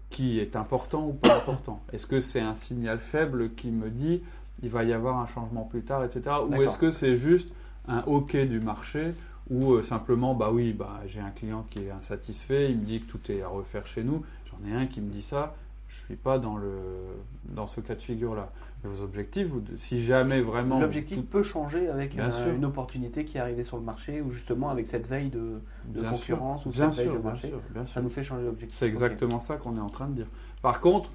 qui 0.10 0.39
est 0.39 0.55
important 0.55 1.07
ou 1.07 1.13
pas 1.13 1.36
important? 1.38 1.81
Est-ce 1.91 2.07
que 2.07 2.21
c'est 2.21 2.39
un 2.39 2.53
signal 2.53 3.00
faible 3.00 3.53
qui 3.53 3.69
me 3.69 3.89
dit, 3.89 4.21
il 4.63 4.69
va 4.69 4.83
y 4.83 4.93
avoir 4.93 5.19
un 5.19 5.27
changement 5.27 5.63
plus 5.63 5.81
tard, 5.81 6.03
etc. 6.05 6.38
Ou 6.50 6.62
est-ce 6.62 6.77
que 6.77 6.91
c'est 6.91 7.17
juste 7.17 7.50
un 7.88 8.01
OK 8.03 8.36
du 8.38 8.60
marché 8.60 9.13
ou 9.50 9.74
euh, 9.74 9.83
simplement, 9.83 10.33
bah 10.33 10.50
oui, 10.53 10.71
bah, 10.71 11.01
j'ai 11.07 11.19
un 11.19 11.31
client 11.31 11.65
qui 11.69 11.79
est 11.79 11.91
insatisfait, 11.91 12.71
il 12.71 12.77
me 12.77 12.86
dit 12.86 13.01
que 13.01 13.12
tout 13.12 13.31
est 13.31 13.41
à 13.41 13.50
refaire 13.50 13.86
chez 13.86 14.03
nous, 14.03 14.24
j'en 14.61 14.71
ai 14.71 14.81
un 14.81 14.85
qui 14.85 15.01
me 15.01 15.09
dit 15.09 15.21
ça, 15.21 15.55
je 15.87 16.01
ne 16.01 16.05
suis 16.05 16.15
pas 16.15 16.39
dans, 16.39 16.57
le, 16.57 16.77
dans 17.53 17.67
ce 17.67 17.81
cas 17.81 17.95
de 17.95 18.01
figure-là. 18.01 18.51
Vos 18.83 19.03
objectifs, 19.03 19.49
si 19.77 20.03
jamais 20.03 20.41
vraiment... 20.41 20.79
L'objectif 20.79 21.23
peut 21.25 21.43
changer 21.43 21.87
avec 21.89 22.17
euh, 22.17 22.55
une 22.55 22.65
opportunité 22.65 23.25
qui 23.25 23.37
est 23.37 23.41
arrivée 23.41 23.63
sur 23.63 23.77
le 23.77 23.83
marché 23.83 24.21
ou 24.21 24.31
justement 24.31 24.69
avec 24.69 24.87
cette 24.87 25.07
veille 25.07 25.29
de, 25.29 25.57
concurrence 26.01 26.65
ou 26.65 26.73
cette 26.73 26.95
veille 26.95 27.09
de 27.09 27.17
marché. 27.17 27.53
ça 27.85 28.01
nous 28.01 28.09
fait 28.09 28.23
changer 28.23 28.45
l'objectif. 28.45 28.77
C'est 28.77 28.87
exactement 28.87 29.39
ça 29.39 29.57
qu'on 29.57 29.77
est 29.77 29.81
en 29.81 29.89
train 29.89 30.07
de 30.07 30.15
dire. 30.15 30.27
Par 30.61 30.79
contre, 30.79 31.11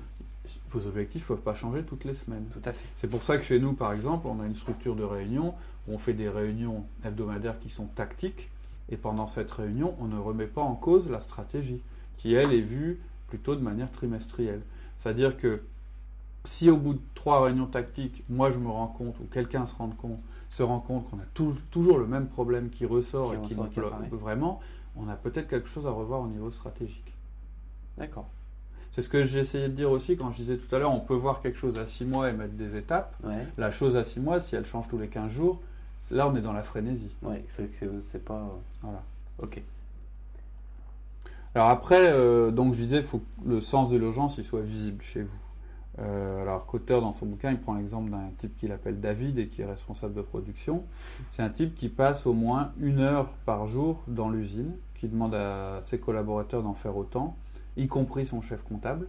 vos 0.70 0.86
objectifs 0.86 1.22
ne 1.22 1.34
peuvent 1.34 1.44
pas 1.44 1.54
changer 1.54 1.82
toutes 1.82 2.04
les 2.04 2.14
semaines. 2.14 2.44
Tout 2.52 2.68
à 2.68 2.72
fait. 2.72 2.86
C'est 2.94 3.08
pour 3.08 3.24
ça 3.24 3.36
que 3.36 3.42
chez 3.42 3.58
nous, 3.58 3.72
par 3.72 3.92
exemple, 3.92 4.28
on 4.28 4.40
a 4.40 4.46
une 4.46 4.54
structure 4.54 4.94
de 4.94 5.02
réunion 5.02 5.54
où 5.88 5.94
on 5.94 5.98
fait 5.98 6.14
des 6.14 6.28
réunions 6.28 6.84
hebdomadaires 7.04 7.58
qui 7.58 7.70
sont 7.70 7.86
tactiques 7.86 8.50
et 8.88 8.96
pendant 8.96 9.26
cette 9.26 9.50
réunion, 9.50 9.96
on 10.00 10.06
ne 10.06 10.18
remet 10.18 10.46
pas 10.46 10.60
en 10.60 10.74
cause 10.74 11.10
la 11.10 11.20
stratégie 11.20 11.82
qui, 12.16 12.34
elle, 12.34 12.52
est 12.52 12.60
vue 12.60 13.00
plutôt 13.28 13.56
de 13.56 13.62
manière 13.62 13.90
trimestrielle. 13.90 14.62
C'est-à-dire 14.96 15.36
que 15.36 15.62
si 16.44 16.70
au 16.70 16.76
bout 16.76 16.94
de 16.94 17.00
trois 17.14 17.42
réunions 17.44 17.66
tactiques, 17.66 18.22
moi 18.28 18.50
je 18.50 18.58
me 18.58 18.68
rends 18.68 18.86
compte, 18.86 19.18
ou 19.20 19.24
quelqu'un 19.24 19.66
se 19.66 19.74
rend 19.74 19.88
compte, 19.88 20.18
se 20.48 20.62
rend 20.62 20.80
compte 20.80 21.10
qu'on 21.10 21.18
a 21.18 21.26
toujours 21.34 21.98
le 21.98 22.06
même 22.06 22.28
problème 22.28 22.70
qui 22.70 22.86
ressort 22.86 23.34
et 23.34 23.38
qui 23.48 23.56
nous 23.56 23.64
bloque 23.64 23.92
vraiment, 24.12 24.60
on 24.96 25.08
a 25.08 25.16
peut-être 25.16 25.48
quelque 25.48 25.68
chose 25.68 25.86
à 25.86 25.90
revoir 25.90 26.20
au 26.20 26.28
niveau 26.28 26.50
stratégique. 26.50 27.12
D'accord. 27.98 28.28
C'est 28.92 29.02
ce 29.02 29.08
que 29.08 29.24
j'essayais 29.24 29.68
de 29.68 29.74
dire 29.74 29.90
aussi 29.90 30.16
quand 30.16 30.30
je 30.30 30.36
disais 30.36 30.56
tout 30.56 30.74
à 30.74 30.78
l'heure, 30.78 30.92
on 30.92 31.00
peut 31.00 31.14
voir 31.14 31.42
quelque 31.42 31.58
chose 31.58 31.78
à 31.78 31.84
six 31.84 32.04
mois 32.04 32.30
et 32.30 32.32
mettre 32.32 32.54
des 32.54 32.76
étapes. 32.76 33.14
La 33.58 33.70
chose 33.70 33.96
à 33.96 34.04
six 34.04 34.20
mois, 34.20 34.40
si 34.40 34.54
elle 34.54 34.64
change 34.64 34.88
tous 34.88 34.98
les 34.98 35.08
15 35.08 35.30
jours, 35.30 35.60
là 36.12 36.28
on 36.28 36.34
est 36.36 36.40
dans 36.40 36.52
la 36.52 36.62
frénésie. 36.62 37.14
Oui, 37.22 37.36
c'est 38.12 38.24
pas... 38.24 38.56
Voilà. 38.82 39.02
Ok. 39.42 39.60
Alors 41.56 41.70
après, 41.70 42.12
euh, 42.12 42.50
donc 42.50 42.74
je 42.74 42.82
disais, 42.82 42.98
il 42.98 43.02
faut 43.02 43.20
que 43.20 43.48
le 43.48 43.62
sens 43.62 43.88
de 43.88 43.96
l'urgence 43.96 44.38
soit 44.42 44.60
visible 44.60 45.02
chez 45.02 45.22
vous. 45.22 45.38
Euh, 45.98 46.42
alors 46.42 46.66
Cotter, 46.66 47.00
dans 47.00 47.12
son 47.12 47.24
bouquin, 47.24 47.50
il 47.50 47.58
prend 47.58 47.72
l'exemple 47.72 48.10
d'un 48.10 48.28
type 48.36 48.54
qu'il 48.58 48.72
appelle 48.72 49.00
David 49.00 49.38
et 49.38 49.48
qui 49.48 49.62
est 49.62 49.64
responsable 49.64 50.12
de 50.12 50.20
production. 50.20 50.84
C'est 51.30 51.42
un 51.42 51.48
type 51.48 51.74
qui 51.74 51.88
passe 51.88 52.26
au 52.26 52.34
moins 52.34 52.72
une 52.78 53.00
heure 53.00 53.32
par 53.46 53.66
jour 53.66 54.02
dans 54.06 54.28
l'usine, 54.28 54.72
qui 54.96 55.08
demande 55.08 55.34
à 55.34 55.78
ses 55.80 55.98
collaborateurs 55.98 56.62
d'en 56.62 56.74
faire 56.74 56.94
autant, 56.94 57.38
y 57.78 57.86
compris 57.86 58.26
son 58.26 58.42
chef 58.42 58.62
comptable. 58.62 59.08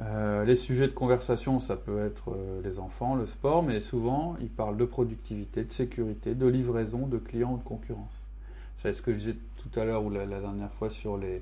Euh, 0.00 0.44
les 0.44 0.54
sujets 0.54 0.86
de 0.86 0.92
conversation, 0.92 1.60
ça 1.60 1.76
peut 1.76 2.04
être 2.04 2.36
les 2.62 2.78
enfants, 2.78 3.14
le 3.14 3.24
sport, 3.24 3.62
mais 3.62 3.80
souvent, 3.80 4.36
il 4.42 4.50
parle 4.50 4.76
de 4.76 4.84
productivité, 4.84 5.64
de 5.64 5.72
sécurité, 5.72 6.34
de 6.34 6.46
livraison, 6.46 7.06
de 7.06 7.16
clients 7.16 7.54
ou 7.54 7.56
de 7.56 7.64
concurrence. 7.64 8.22
C'est 8.82 8.92
ce 8.92 9.00
que 9.00 9.12
je 9.12 9.18
disais 9.18 9.36
tout 9.58 9.78
à 9.78 9.84
l'heure 9.84 10.04
ou 10.04 10.10
la, 10.10 10.26
dernière 10.26 10.72
fois 10.72 10.90
sur 10.90 11.16
les, 11.16 11.40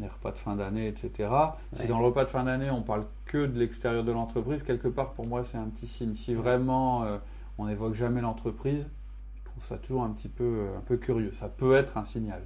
repas 0.00 0.32
de 0.32 0.38
fin 0.38 0.56
d'année, 0.56 0.88
etc. 0.88 1.28
Si 1.74 1.86
dans 1.86 1.98
le 1.98 2.06
repas 2.06 2.24
de 2.24 2.30
fin 2.30 2.44
d'année, 2.44 2.70
on 2.70 2.80
parle 2.80 3.04
que 3.26 3.44
de 3.44 3.58
l'extérieur 3.58 4.02
de 4.02 4.12
l'entreprise, 4.12 4.62
quelque 4.62 4.88
part, 4.88 5.10
pour 5.12 5.26
moi, 5.26 5.44
c'est 5.44 5.58
un 5.58 5.68
petit 5.68 5.86
signe. 5.86 6.16
Si 6.16 6.32
vraiment 6.34 7.04
euh, 7.04 7.18
on 7.58 7.66
n'évoque 7.66 7.92
jamais 7.92 8.22
l'entreprise, 8.22 8.86
je 9.36 9.50
trouve 9.50 9.64
ça 9.66 9.76
toujours 9.76 10.04
un 10.04 10.10
petit 10.10 10.30
peu, 10.30 10.44
euh, 10.44 10.78
un 10.78 10.80
peu 10.80 10.96
curieux. 10.96 11.34
Ça 11.34 11.50
peut 11.50 11.74
être 11.74 11.98
un 11.98 12.04
signal. 12.04 12.40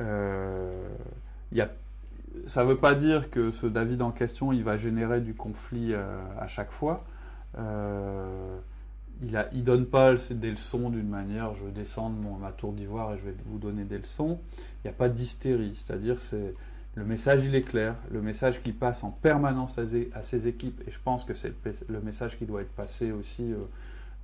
Euh, 0.00 0.90
y 1.52 1.62
a, 1.62 1.70
ça 2.44 2.64
ne 2.64 2.68
veut 2.68 2.76
pas 2.76 2.94
dire 2.94 3.30
que 3.30 3.50
ce 3.50 3.64
David 3.64 4.02
en 4.02 4.10
question, 4.10 4.52
il 4.52 4.62
va 4.62 4.76
générer 4.76 5.22
du 5.22 5.34
conflit 5.34 5.94
à 5.94 6.48
chaque 6.48 6.70
fois 6.70 7.04
il 9.22 9.32
ne 9.32 9.62
donne 9.62 9.86
pas 9.86 10.14
des 10.14 10.50
leçons 10.50 10.90
d'une 10.90 11.08
manière, 11.08 11.54
je 11.54 11.66
descendre 11.68 12.16
mon, 12.16 12.36
ma 12.36 12.50
tour 12.50 12.72
d'ivoire 12.72 13.14
et 13.14 13.18
je 13.18 13.24
vais 13.24 13.34
vous 13.46 13.58
donner 13.58 13.84
des 13.84 13.98
leçons. 13.98 14.40
Il 14.78 14.88
n'y 14.88 14.90
a 14.90 14.94
pas 14.94 15.08
d'hystérie, 15.08 15.74
c'est-à-dire 15.76 16.16
c'est 16.20 16.54
le 16.94 17.04
message 17.04 17.44
il 17.44 17.54
est 17.54 17.62
clair, 17.62 17.94
le 18.10 18.20
message 18.20 18.62
qui 18.62 18.72
passe 18.72 19.02
en 19.02 19.10
permanence 19.10 19.78
à, 19.78 20.22
ses 20.22 20.46
équipes, 20.46 20.82
et 20.86 20.90
je 20.90 20.98
pense 21.02 21.24
que 21.24 21.34
c'est 21.34 21.54
le, 21.88 22.00
message 22.00 22.36
qui 22.36 22.44
doit 22.44 22.60
être 22.60 22.72
passé 22.72 23.12
aussi 23.12 23.52
euh, 23.52 23.60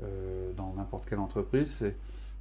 euh, 0.03 0.53
dans 0.55 0.75
n'importe 0.75 1.09
quelle 1.09 1.21
entreprise, 1.21 1.77
c'est 1.79 1.97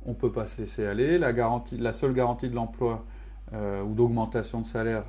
on 0.05 0.11
ne 0.11 0.15
peut 0.15 0.31
pas 0.31 0.45
se 0.45 0.61
laisser 0.61 0.85
aller, 0.85 1.17
la 1.17 1.93
seule 1.93 2.13
garantie 2.13 2.49
de 2.49 2.55
l'emploi 2.55 3.05
euh, 3.53 3.81
ou 3.83 3.93
d'augmentation 3.93 4.61
de 4.61 4.65
salaire 4.65 5.03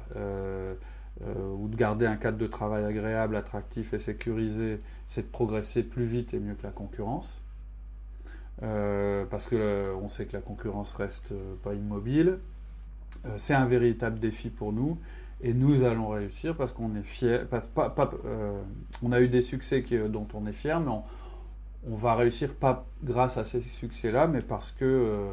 ou 1.20 1.66
de 1.68 1.75
garder 1.75 2.06
un 2.06 2.16
cadre 2.16 2.38
de 2.38 2.46
travail 2.46 2.84
agréable, 2.84 3.34
attractif 3.34 3.92
et 3.92 3.98
sécurisé, 3.98 4.80
c'est 5.06 5.22
de 5.22 5.26
progresser 5.26 5.82
plus 5.82 6.04
vite 6.04 6.32
et 6.32 6.38
mieux 6.38 6.54
que 6.54 6.62
la 6.62 6.70
concurrence. 6.70 7.42
Euh, 8.62 9.25
parce 9.30 9.46
que 9.46 9.54
euh, 9.56 9.94
on 10.02 10.08
sait 10.08 10.26
que 10.26 10.32
la 10.32 10.42
concurrence 10.42 10.92
reste 10.92 11.30
euh, 11.30 11.54
pas 11.62 11.75
immobile. 11.75 12.38
c'est 13.37 13.54
un 13.54 13.66
véritable 13.66 14.18
défi 14.18 14.50
pour 14.50 14.72
nous 14.72 14.98
et 15.40 15.54
nous 15.54 15.84
allons 15.84 16.08
réussir 16.08 16.56
parce 16.56 16.72
qu'on 16.72 16.96
est 16.96 17.02
fiers. 17.02 17.42
on 19.02 19.12
a 19.12 19.20
eu 19.20 19.28
des 19.28 19.42
succès 19.42 19.84
dont 20.08 20.26
on 20.34 20.46
est 20.46 20.52
fier, 20.52 20.80
mais 20.80 20.90
on, 20.90 21.96
va 21.96 22.16
réussir 22.16 22.54
pas 22.54 22.87
grâce 23.04 23.37
à 23.37 23.44
ces 23.44 23.60
succès-là, 23.60 24.26
mais 24.26 24.40
parce 24.40 24.72
que 24.72 25.28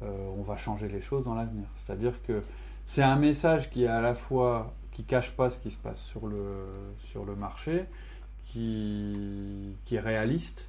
on 0.00 0.42
va 0.42 0.56
changer 0.56 0.88
les 0.88 1.02
choses 1.02 1.24
dans 1.24 1.34
l'avenir. 1.34 1.66
C'est-à-dire 1.76 2.22
que 2.22 2.42
c'est 2.86 3.02
un 3.02 3.16
message 3.16 3.70
qui 3.70 3.84
est 3.84 3.88
à 3.88 4.00
la 4.00 4.14
fois 4.14 4.74
qui 4.92 5.04
cache 5.04 5.32
pas 5.32 5.50
ce 5.50 5.58
qui 5.58 5.70
se 5.70 5.78
passe 5.78 6.00
sur 6.00 6.26
le 6.26 6.66
sur 6.98 7.24
le 7.24 7.34
marché, 7.34 7.86
qui, 8.44 9.76
qui 9.84 9.96
est 9.96 10.00
réaliste, 10.00 10.68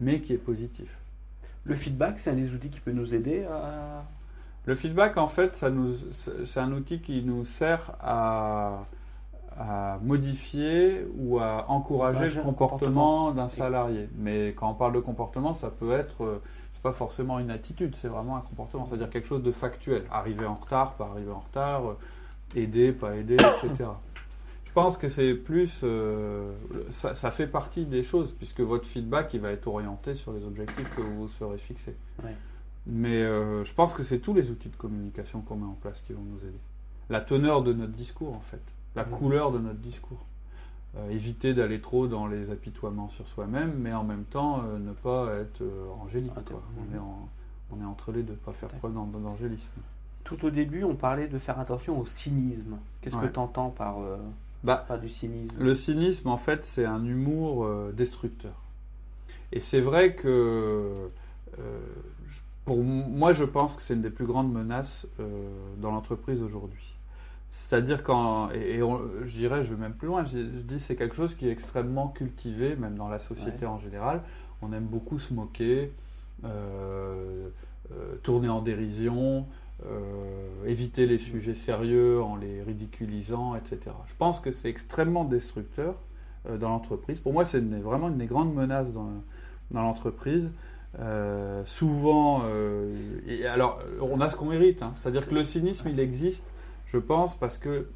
mais 0.00 0.20
qui 0.20 0.32
est 0.32 0.38
positif. 0.38 0.98
Le 1.64 1.74
feedback, 1.74 2.18
c'est 2.18 2.30
un 2.30 2.34
des 2.34 2.52
outils 2.52 2.70
qui 2.70 2.80
peut 2.80 2.92
nous 2.92 3.14
aider 3.14 3.44
à... 3.44 4.04
Le 4.66 4.74
feedback, 4.74 5.16
en 5.16 5.28
fait, 5.28 5.56
ça 5.56 5.70
nous, 5.70 5.94
c'est 6.44 6.60
un 6.60 6.72
outil 6.72 7.00
qui 7.00 7.22
nous 7.22 7.44
sert 7.44 7.92
à, 8.00 8.84
à 9.58 9.98
modifier 10.02 11.06
ou 11.16 11.38
à 11.38 11.70
encourager 11.70 12.28
le 12.28 12.42
comportement, 12.42 13.32
d'un 13.32 13.48
salarié. 13.48 14.08
Mais 14.18 14.54
quand 14.56 14.70
on 14.70 14.74
parle 14.74 14.92
de 14.92 15.00
comportement, 15.00 15.54
ça 15.54 15.70
peut 15.70 15.92
être, 15.92 16.42
c'est 16.70 16.82
pas 16.82 16.92
forcément 16.92 17.38
une 17.38 17.50
attitude, 17.50 17.96
c'est 17.96 18.08
vraiment 18.08 18.36
un 18.36 18.40
comportement, 18.40 18.86
c'est-à-dire 18.86 19.10
quelque 19.10 19.28
chose 19.28 19.42
de 19.42 19.52
factuel. 19.52 20.04
Arriver 20.10 20.46
en 20.46 20.54
retard, 20.54 20.94
pas 20.94 21.06
arriver 21.06 21.32
en 21.32 21.40
retard, 21.40 21.96
aider, 22.54 22.92
pas 22.92 23.16
aider, 23.16 23.34
etc. 23.34 23.90
Je 24.72 24.80
pense 24.80 24.96
que 24.96 25.08
c'est 25.08 25.34
plus. 25.34 25.82
Euh, 25.84 26.50
ça, 26.88 27.30
fait 27.30 27.46
partie 27.46 27.84
des 27.84 28.02
choses, 28.02 28.32
puisque 28.32 28.60
votre 28.60 28.86
feedback 28.86 29.34
il 29.34 29.40
va 29.40 29.50
être 29.50 29.66
orienté 29.66 30.14
sur 30.14 30.32
les 30.32 30.46
objectifs 30.46 30.88
que 30.96 31.02
vous 31.02 31.28
serez 31.28 31.58
fixés. 31.58 31.94
Mais 32.86 33.22
euh, 33.22 33.64
je 33.64 33.74
pense 33.74 33.92
que 33.92 34.02
c'est 34.02 34.20
tous 34.20 34.32
les 34.32 34.50
outils 34.50 34.70
de 34.70 34.76
communication 34.76 35.42
qu'on 35.42 35.56
met 35.56 35.66
en 35.66 35.74
place 35.74 36.00
qui 36.00 36.14
vont 36.14 36.22
nous 36.22 36.38
aider. 36.38 36.58
La 37.10 37.20
teneur 37.20 37.62
de 37.62 37.74
notre 37.74 37.92
discours, 37.92 38.32
en 38.32 38.40
fait. 38.40 38.62
La 38.96 39.04
couleur 39.04 39.52
de 39.52 39.58
notre 39.58 39.80
discours. 39.80 40.24
Euh, 40.96 41.10
éviter 41.10 41.52
d'aller 41.52 41.82
trop 41.82 42.06
dans 42.06 42.26
les 42.26 42.50
apitoiements 42.50 43.10
sur 43.10 43.28
soi-même, 43.28 43.74
mais 43.78 43.92
en 43.92 44.04
même 44.04 44.24
temps 44.24 44.62
ne 44.62 44.92
pas 44.92 45.34
être 45.34 45.62
angélique. 46.02 46.32
On, 46.34 46.96
est 46.96 47.00
on, 47.72 47.82
est 47.82 47.86
entre 47.86 48.10
les 48.10 48.22
deux, 48.22 48.36
pas 48.36 48.52
faire 48.52 48.70
preuve 48.70 48.94
d'angélisme. 48.94 49.70
Tout 50.24 50.44
au 50.44 50.50
début, 50.50 50.84
on 50.84 50.94
parlait 50.94 51.28
de 51.28 51.38
faire 51.38 51.58
attention 51.58 51.98
au 51.98 52.06
cynisme. 52.06 52.76
Qu'est-ce 53.00 53.16
que 53.16 53.26
tu 53.26 53.38
entends 53.38 53.70
par 53.70 53.96
bah, 54.64 54.84
pas 54.86 54.96
du 54.96 55.08
cynisme? 55.08 55.56
Le 55.58 55.74
cynisme, 55.74 56.28
en 56.28 56.36
fait, 56.36 56.64
c'est 56.64 56.84
un 56.84 57.04
humour 57.04 57.64
euh, 57.64 57.92
destructeur. 57.92 58.54
Et 59.50 59.60
c'est 59.60 59.80
vrai 59.80 60.14
que, 60.14 61.08
euh, 61.58 61.80
pour 62.64 62.78
moi, 62.82 63.32
je 63.32 63.44
pense 63.44 63.76
que 63.76 63.82
c'est 63.82 63.94
une 63.94 64.02
des 64.02 64.10
plus 64.10 64.24
grandes 64.24 64.52
menaces 64.52 65.06
euh, 65.20 65.26
dans 65.78 65.90
l'entreprise 65.90 66.42
aujourd'hui. 66.42 66.94
C'est-à-dire 67.50 68.02
quand, 68.02 68.50
et, 68.52 68.78
je 68.78 69.36
dirais, 69.36 69.62
je 69.62 69.74
vais 69.74 69.80
même 69.80 69.92
plus 69.92 70.06
loin, 70.06 70.24
je, 70.24 70.38
dis 70.38 70.80
c'est 70.80 70.96
quelque 70.96 71.16
chose 71.16 71.34
qui 71.34 71.48
est 71.48 71.50
extrêmement 71.50 72.08
cultivé, 72.08 72.76
même 72.76 72.94
dans 72.94 73.08
la 73.08 73.18
société 73.18 73.66
en 73.66 73.76
général. 73.76 74.22
On 74.62 74.72
aime 74.72 74.86
beaucoup 74.86 75.18
se 75.18 75.34
moquer, 75.34 75.92
tourner 78.22 78.48
en 78.48 78.62
dérision, 78.62 79.40
euh, 79.40 79.61
éviter 80.66 81.06
les 81.06 81.18
sujets 81.18 81.54
sérieux 81.54 82.22
en 82.22 82.36
les 82.36 82.62
ridiculisant, 82.62 83.56
etc. 83.56 83.94
Je 84.06 84.14
pense 84.16 84.40
que 84.40 84.52
c'est 84.52 84.68
extrêmement 84.68 85.24
destructeur 85.24 85.96
euh, 86.48 86.56
dans 86.56 86.68
l'entreprise. 86.68 87.20
Pour 87.20 87.32
moi, 87.32 87.44
c'est 87.44 87.60
vraiment 87.60 88.08
une 88.08 88.18
des 88.18 88.26
grandes 88.26 88.54
menaces 88.54 88.92
dans, 88.92 89.10
dans 89.70 89.82
l'entreprise. 89.82 90.50
Euh, 90.98 91.64
souvent, 91.64 92.42
et 93.26 93.46
alors, 93.46 93.80
on 94.00 94.20
a 94.20 94.28
ce 94.28 94.36
qu'on 94.36 94.46
mérite, 94.46 94.82
hein. 94.82 94.92
c'est-à-dire 95.00 95.26
que 95.26 95.34
le 95.34 95.42
cynisme, 95.42 95.88
il 95.88 95.98
existe, 95.98 96.44
je 96.86 96.98
pense, 96.98 97.34
parce 97.34 97.58
que 97.58 97.88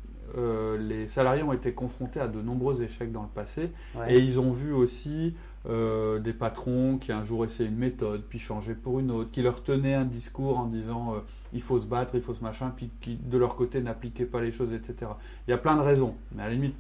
les 0.79 1.07
salariés 1.07 1.43
ont 1.43 1.53
été 1.53 1.73
confrontés 1.73 2.21
à 2.21 2.29
de 2.29 2.43
nombreux 2.43 2.83
échecs 2.83 3.13
dans 3.13 3.23
le 3.23 3.29
passé, 3.29 3.71
et 4.09 4.19
ils 4.19 4.41
ont 4.41 4.51
vu 4.51 4.73
aussi 4.73 5.33
euh, 5.69 6.21
des 6.21 6.33
patrons 6.33 6.97
qui 6.97 7.11
un 7.11 7.25
jour 7.25 7.45
essayaient 7.45 7.69
une 7.69 7.77
méthode, 7.77 8.23
puis 8.29 8.39
changeaient 8.39 8.77
pour 8.77 9.01
une 9.01 9.11
autre, 9.11 9.33
qui 9.33 9.43
leur 9.43 9.65
tenaient 9.65 9.95
un 9.95 10.05
discours 10.05 10.59
en 10.59 10.67
disant 10.67 11.15
euh, 11.15 11.19
il 11.53 11.61
faut 11.61 11.81
se 11.81 11.87
battre, 11.87 12.15
il 12.15 12.21
faut 12.21 12.35
ce 12.35 12.43
machin, 12.43 12.73
puis 12.77 12.89
qui 13.01 13.17
de 13.17 13.37
leur 13.37 13.57
côté 13.57 13.81
n'appliquaient 13.81 14.27
pas 14.27 14.41
les 14.41 14.53
choses, 14.53 14.73
etc. 14.73 15.11
Il 15.49 15.51
y 15.51 15.55
a 15.55 15.59
plein 15.59 15.75
de 15.75 15.81
raisons, 15.81 16.15
mais 16.33 16.45
à 16.45 16.47
la 16.47 16.53
limite, 16.53 16.77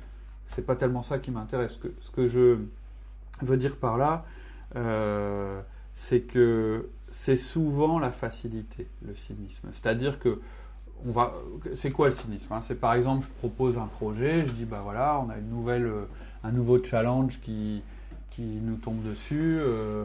c'est 0.47 0.64
pas 0.64 0.76
tellement 0.76 1.02
ça 1.02 1.19
qui 1.19 1.33
m'intéresse. 1.33 1.81
Ce 2.00 2.11
que, 2.12 2.28
je 2.28 2.59
veux 3.43 3.57
dire 3.57 3.76
par 3.76 3.99
là, 3.99 4.25
euh, 4.76 5.61
c'est 5.97 6.21
que 6.21 6.88
c'est 7.11 7.37
souvent 7.37 7.99
la 7.99 8.12
facilité, 8.12 8.87
le 9.05 9.16
cynisme. 9.16 9.69
C'est-à-dire 9.73 10.21
que 10.21 10.40
on 11.05 11.11
va, 11.11 11.35
c'est 11.75 11.90
quoi 11.90 12.07
le 12.07 12.14
cynisme 12.14 12.52
hein? 12.52 12.61
C'est 12.61 12.76
par 12.76 12.95
exemple, 12.95 13.26
je 13.26 13.33
propose 13.38 13.78
un 13.78 13.87
projet, 13.87 14.47
je 14.47 14.52
dis 14.52 14.64
bah 14.64 14.83
voilà, 14.85 15.21
on 15.26 15.28
a 15.28 15.38
une 15.38 15.50
nouvelle, 15.50 15.90
un 16.45 16.52
nouveau 16.52 16.83
challenge 16.83 17.40
qui, 17.40 17.83
qui 18.37 18.43
nous 18.43 18.76
tombe 18.76 19.02
dessus 19.02 19.59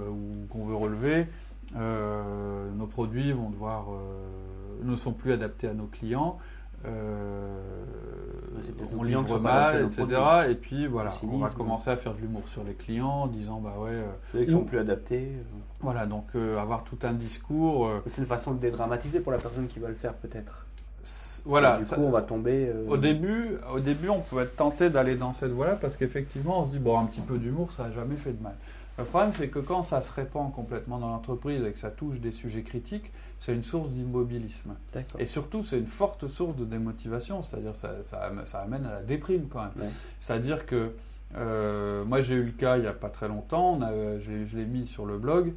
ou 0.09 0.47
qu'on 0.49 0.63
veut 0.63 0.75
relever. 0.75 1.27
nos 1.75 2.87
produits 2.87 3.33
vont 3.33 3.49
devoir, 3.49 3.87
ne 4.83 4.95
sont 4.95 5.11
plus 5.11 5.33
adaptés 5.33 5.67
à 5.67 5.73
nos 5.73 5.87
clients. 5.87 6.39
Euh, 6.85 7.83
on 8.97 9.03
livre 9.03 9.39
mal, 9.39 9.85
etc. 9.85 10.07
Et 10.49 10.55
puis 10.55 10.87
voilà, 10.87 11.13
on 11.23 11.37
va 11.37 11.49
commencer 11.49 11.89
à 11.89 11.97
faire 11.97 12.13
de 12.13 12.21
l'humour 12.21 12.47
sur 12.47 12.63
les 12.63 12.73
clients 12.73 13.07
en 13.07 13.27
disant 13.27 13.59
bah 13.59 13.75
ouais. 13.79 13.91
Euh, 13.91 14.11
Ceux 14.31 14.45
qui 14.45 14.51
sont 14.51 14.63
plus 14.63 14.79
adaptés. 14.79 15.33
Euh. 15.35 15.57
Voilà, 15.81 16.05
donc 16.05 16.35
avoir 16.35 16.83
tout 16.83 16.97
un 17.03 17.13
discours. 17.13 17.89
C'est 18.07 18.21
une 18.21 18.27
façon 18.27 18.53
de 18.53 18.59
dédramatiser 18.59 19.19
pour 19.19 19.31
la 19.31 19.37
personne 19.37 19.67
qui 19.67 19.79
va 19.79 19.89
le 19.89 19.95
faire 19.95 20.13
peut-être. 20.13 20.65
Voilà, 21.45 21.77
du 21.77 21.85
coup, 21.85 22.01
on 22.01 22.11
va 22.11 22.21
tomber. 22.21 22.71
Au 22.87 22.97
début, 22.97 23.57
au 23.73 23.79
début, 23.79 24.09
on 24.09 24.21
peut 24.21 24.41
être 24.41 24.55
tenté 24.55 24.89
d'aller 24.89 25.15
dans 25.15 25.33
cette 25.33 25.51
voie-là 25.51 25.77
parce 25.79 25.97
qu'effectivement, 25.97 26.59
on 26.59 26.65
se 26.65 26.71
dit 26.71 26.79
bon, 26.79 26.99
un 26.99 27.05
petit 27.05 27.21
peu 27.21 27.37
d'humour, 27.37 27.71
ça 27.71 27.83
n'a 27.83 27.91
jamais 27.91 28.15
fait 28.15 28.33
de 28.33 28.41
mal. 28.41 28.55
Le 28.97 29.05
problème, 29.05 29.31
c'est 29.35 29.47
que 29.47 29.59
quand 29.59 29.83
ça 29.83 30.01
se 30.01 30.11
répand 30.11 30.53
complètement 30.53 30.99
dans 30.99 31.09
l'entreprise 31.09 31.63
et 31.65 31.71
que 31.71 31.79
ça 31.79 31.89
touche 31.89 32.19
des 32.19 32.31
sujets 32.31 32.61
critiques, 32.61 33.11
c'est 33.39 33.53
une 33.55 33.63
source 33.63 33.89
d'immobilisme. 33.89 34.75
Et 35.17 35.25
surtout, 35.25 35.63
c'est 35.63 35.79
une 35.79 35.87
forte 35.87 36.27
source 36.27 36.55
de 36.55 36.65
démotivation, 36.65 37.41
c'est-à-dire 37.41 37.75
ça, 37.75 37.89
ça, 38.03 38.59
amène 38.59 38.85
à 38.85 38.91
la 38.91 39.01
déprime 39.01 39.47
quand 39.49 39.61
même. 39.61 39.89
C'est-à-dire 40.19 40.65
que 40.65 40.91
euh, 41.35 42.03
moi, 42.05 42.21
j'ai 42.21 42.35
eu 42.35 42.43
le 42.43 42.51
cas 42.51 42.77
il 42.77 42.81
n'y 42.81 42.87
a 42.87 42.93
pas 42.93 43.09
très 43.09 43.27
longtemps, 43.27 43.79
je 44.19 44.55
l'ai 44.55 44.65
mis 44.65 44.85
sur 44.85 45.05
le 45.05 45.17
blog, 45.17 45.47
euh, 45.47 45.53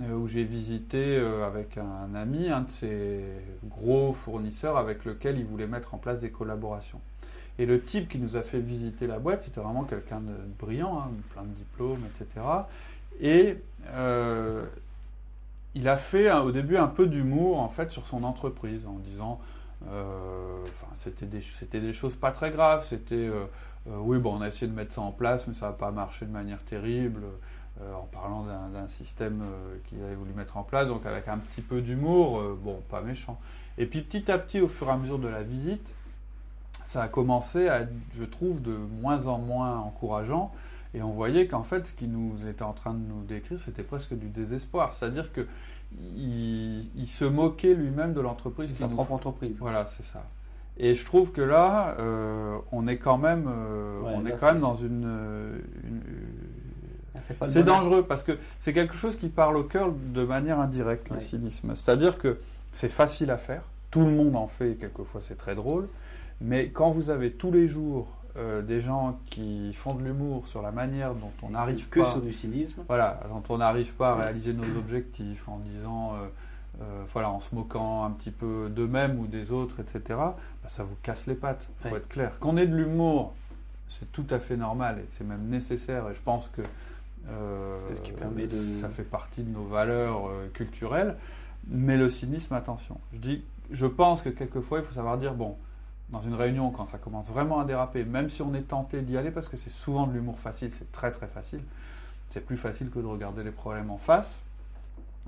où 0.00 0.26
j'ai 0.26 0.44
visité 0.44 1.16
euh, 1.16 1.46
avec 1.46 1.78
un 1.78 2.14
ami 2.14 2.48
un 2.48 2.62
de 2.62 2.70
ces 2.70 3.24
gros 3.64 4.12
fournisseurs 4.12 4.76
avec 4.76 5.04
lequel 5.04 5.38
il 5.38 5.44
voulait 5.44 5.68
mettre 5.68 5.94
en 5.94 5.98
place 5.98 6.20
des 6.20 6.30
collaborations. 6.30 7.00
Et 7.58 7.66
le 7.66 7.80
type 7.80 8.08
qui 8.08 8.18
nous 8.18 8.36
a 8.36 8.42
fait 8.42 8.58
visiter 8.58 9.06
la 9.06 9.20
boîte, 9.20 9.44
c'était 9.44 9.60
vraiment 9.60 9.84
quelqu'un 9.84 10.20
de 10.20 10.34
brillant, 10.58 10.98
hein, 10.98 11.10
plein 11.32 11.42
de 11.42 11.54
diplômes, 11.54 12.02
etc. 12.06 12.44
Et 13.20 13.58
euh, 13.90 14.64
il 15.74 15.88
a 15.88 15.96
fait 15.96 16.32
au 16.32 16.50
début 16.50 16.76
un 16.76 16.88
peu 16.88 17.06
d'humour 17.06 17.60
en 17.60 17.68
fait 17.68 17.90
sur 17.90 18.06
son 18.06 18.24
entreprise 18.24 18.86
en 18.86 18.98
disant, 18.98 19.40
euh, 19.88 20.64
c'était 20.96 21.26
des, 21.80 21.92
choses 21.92 22.16
pas 22.16 22.32
très 22.32 22.50
graves, 22.50 22.84
c'était 22.86 23.28
euh, 23.28 23.44
oui 23.86 24.18
bon 24.18 24.36
on 24.36 24.40
a 24.40 24.48
essayé 24.48 24.66
de 24.66 24.74
mettre 24.74 24.94
ça 24.94 25.02
en 25.02 25.12
place 25.12 25.46
mais 25.46 25.54
ça 25.54 25.66
n'a 25.66 25.72
pas 25.72 25.90
marché 25.90 26.26
de 26.26 26.30
manière 26.30 26.62
terrible. 26.64 27.22
En 27.80 28.04
parlant 28.12 28.44
d'un 28.44 28.88
système 28.88 29.42
qu'il 29.88 30.02
avait 30.02 30.14
voulu 30.14 30.32
mettre 30.32 30.56
en 30.56 30.62
place, 30.62 30.86
donc 30.86 31.06
avec 31.06 31.28
un 31.28 31.38
petit 31.38 31.60
peu 31.60 31.80
d'humour, 31.80 32.40
bon, 32.62 32.80
pas 32.88 33.00
méchant. 33.00 33.38
Et 33.78 33.86
puis 33.86 34.02
petit 34.02 34.30
à 34.30 34.38
petit, 34.38 34.60
au 34.60 34.68
fur 34.68 34.88
et 34.88 34.90
à 34.90 34.96
mesure 34.96 35.18
de 35.18 35.28
la 35.28 35.42
visite, 35.42 35.92
ça 36.84 37.02
a 37.02 37.08
commencé 37.08 37.68
à 37.68 37.80
être, 37.80 37.92
je 38.16 38.24
trouve, 38.24 38.62
de 38.62 38.76
moins 39.00 39.26
en 39.26 39.38
moins 39.38 39.78
encourageant. 39.78 40.52
Et 40.92 41.02
on 41.02 41.10
voyait 41.10 41.48
qu'en 41.48 41.64
fait, 41.64 41.86
ce 41.86 41.94
qu'il 41.94 42.12
nous 42.12 42.46
était 42.46 42.62
en 42.62 42.72
train 42.72 42.94
de 42.94 43.04
nous 43.04 43.24
décrire, 43.24 43.58
c'était 43.58 43.82
presque 43.82 44.14
du 44.14 44.28
désespoir. 44.28 44.94
C'est-à-dire 44.94 45.32
que 45.32 45.46
il, 46.16 47.06
se 47.06 47.24
moquait 47.24 47.74
lui-même 47.74 48.14
de 48.14 48.20
l'entreprise. 48.20 48.74
Sa 48.78 48.88
propre 48.88 49.12
entreprise. 49.12 49.56
Voilà, 49.58 49.86
c'est 49.86 50.04
ça. 50.04 50.24
Et 50.76 50.94
je 50.94 51.04
trouve 51.04 51.32
que 51.32 51.40
là, 51.40 51.96
euh, 52.00 52.58
on 52.72 52.88
est 52.88 52.98
quand 52.98 53.18
même, 53.18 53.46
euh, 53.48 54.00
on 54.04 54.26
est 54.26 54.32
quand 54.32 54.46
même 54.46 54.60
dans 54.60 54.74
une. 54.74 55.62
C'est 57.46 57.64
dangereux 57.64 58.04
parce 58.04 58.22
que 58.22 58.38
c'est 58.58 58.72
quelque 58.72 58.94
chose 58.94 59.16
qui 59.16 59.28
parle 59.28 59.56
au 59.56 59.64
cœur 59.64 59.92
de 59.92 60.24
manière 60.24 60.58
indirecte, 60.58 61.10
le 61.10 61.20
cynisme. 61.20 61.74
C'est-à-dire 61.74 62.18
que 62.18 62.40
c'est 62.72 62.88
facile 62.88 63.30
à 63.30 63.38
faire, 63.38 63.62
tout 63.90 64.00
le 64.00 64.10
monde 64.10 64.36
en 64.36 64.46
fait, 64.46 64.72
et 64.72 64.76
quelquefois 64.76 65.20
c'est 65.20 65.36
très 65.36 65.54
drôle. 65.54 65.88
Mais 66.40 66.68
quand 66.70 66.90
vous 66.90 67.10
avez 67.10 67.32
tous 67.32 67.52
les 67.52 67.68
jours 67.68 68.08
euh, 68.36 68.62
des 68.62 68.80
gens 68.80 69.20
qui 69.26 69.72
font 69.74 69.94
de 69.94 70.02
l'humour 70.02 70.48
sur 70.48 70.60
la 70.60 70.72
manière 70.72 71.14
dont 71.14 71.30
on 71.42 71.50
n'arrive 71.50 71.86
pas. 71.88 72.00
Que 72.00 72.10
sur 72.10 72.20
du 72.20 72.32
cynisme. 72.32 72.82
Voilà, 72.88 73.20
dont 73.28 73.42
on 73.48 73.58
n'arrive 73.58 73.94
pas 73.94 74.10
à 74.10 74.14
réaliser 74.16 74.52
nos 74.52 74.76
objectifs 74.76 75.48
en 75.48 75.58
disant. 75.58 76.14
Euh, 76.14 76.26
euh, 76.82 77.04
voilà, 77.12 77.30
en 77.30 77.38
se 77.38 77.54
moquant 77.54 78.04
un 78.04 78.10
petit 78.10 78.32
peu 78.32 78.68
d'eux-mêmes 78.68 79.18
ou 79.20 79.28
des 79.28 79.52
autres, 79.52 79.78
etc., 79.78 80.02
bah, 80.08 80.34
ça 80.66 80.82
vous 80.82 80.96
casse 81.04 81.28
les 81.28 81.36
pattes, 81.36 81.64
il 81.84 81.88
faut 81.88 81.96
être 81.96 82.08
clair. 82.08 82.38
Qu'on 82.40 82.56
ait 82.56 82.66
de 82.66 82.74
l'humour, 82.74 83.32
c'est 83.86 84.10
tout 84.10 84.26
à 84.30 84.40
fait 84.40 84.56
normal 84.56 84.98
et 84.98 85.06
c'est 85.06 85.22
même 85.22 85.46
nécessaire, 85.46 86.08
et 86.10 86.14
je 86.16 86.20
pense 86.20 86.48
que 86.48 86.62
ce 87.28 88.00
qui 88.00 88.12
permet 88.12 88.46
de... 88.46 88.74
ça 88.80 88.88
fait 88.88 89.04
partie 89.04 89.42
de 89.42 89.50
nos 89.50 89.64
valeurs 89.64 90.30
culturelles, 90.52 91.16
mais 91.68 91.96
le 91.96 92.10
cynisme, 92.10 92.54
attention. 92.54 92.98
Je, 93.12 93.18
dis, 93.18 93.44
je 93.70 93.86
pense 93.86 94.22
que 94.22 94.28
quelquefois, 94.28 94.78
il 94.78 94.84
faut 94.84 94.92
savoir 94.92 95.18
dire, 95.18 95.34
bon, 95.34 95.56
dans 96.10 96.22
une 96.22 96.34
réunion, 96.34 96.70
quand 96.70 96.86
ça 96.86 96.98
commence 96.98 97.28
vraiment 97.28 97.60
à 97.60 97.64
déraper, 97.64 98.04
même 98.04 98.28
si 98.28 98.42
on 98.42 98.54
est 98.54 98.68
tenté 98.68 99.02
d'y 99.02 99.16
aller, 99.16 99.30
parce 99.30 99.48
que 99.48 99.56
c'est 99.56 99.70
souvent 99.70 100.06
de 100.06 100.12
l'humour 100.12 100.38
facile, 100.38 100.70
c'est 100.72 100.90
très 100.92 101.10
très 101.10 101.26
facile, 101.26 101.62
c'est 102.30 102.44
plus 102.44 102.56
facile 102.56 102.90
que 102.90 102.98
de 102.98 103.06
regarder 103.06 103.42
les 103.42 103.50
problèmes 103.50 103.90
en 103.90 103.98
face. 103.98 104.42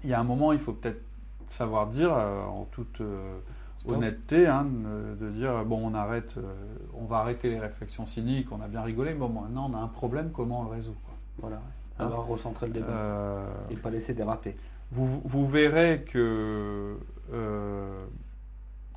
Il 0.04 0.10
y 0.10 0.14
a 0.14 0.20
un 0.20 0.24
moment, 0.24 0.52
il 0.52 0.58
faut 0.58 0.72
peut-être 0.72 1.00
savoir 1.48 1.86
dire, 1.86 2.12
euh, 2.12 2.44
en 2.44 2.64
toute 2.70 3.00
euh, 3.00 3.38
honnêteté, 3.86 4.46
hein, 4.46 4.66
de, 5.18 5.30
dire 5.30 5.64
bon, 5.64 5.80
on 5.82 5.94
arrête, 5.94 6.36
euh, 6.36 6.52
on 6.94 7.04
va 7.04 7.18
arrêter 7.18 7.50
les 7.50 7.58
réflexions 7.58 8.04
cyniques, 8.04 8.52
on 8.52 8.60
a 8.60 8.68
bien 8.68 8.82
rigolé, 8.82 9.12
mais 9.14 9.20
bon, 9.20 9.28
maintenant 9.28 9.70
on 9.70 9.76
a 9.76 9.80
un 9.80 9.88
problème, 9.88 10.30
comment 10.32 10.60
on 10.60 10.64
le 10.64 10.70
résout 10.70 10.96
Voilà, 11.38 11.62
alors 11.98 12.20
hein 12.20 12.26
recentrer 12.28 12.66
le 12.66 12.74
débat 12.74 13.46
et 13.70 13.76
pas 13.76 13.90
laisser 13.90 14.14
déraper. 14.14 14.54
Vous, 14.92 15.20
vous 15.24 15.46
verrez 15.46 16.04
que 16.06 16.96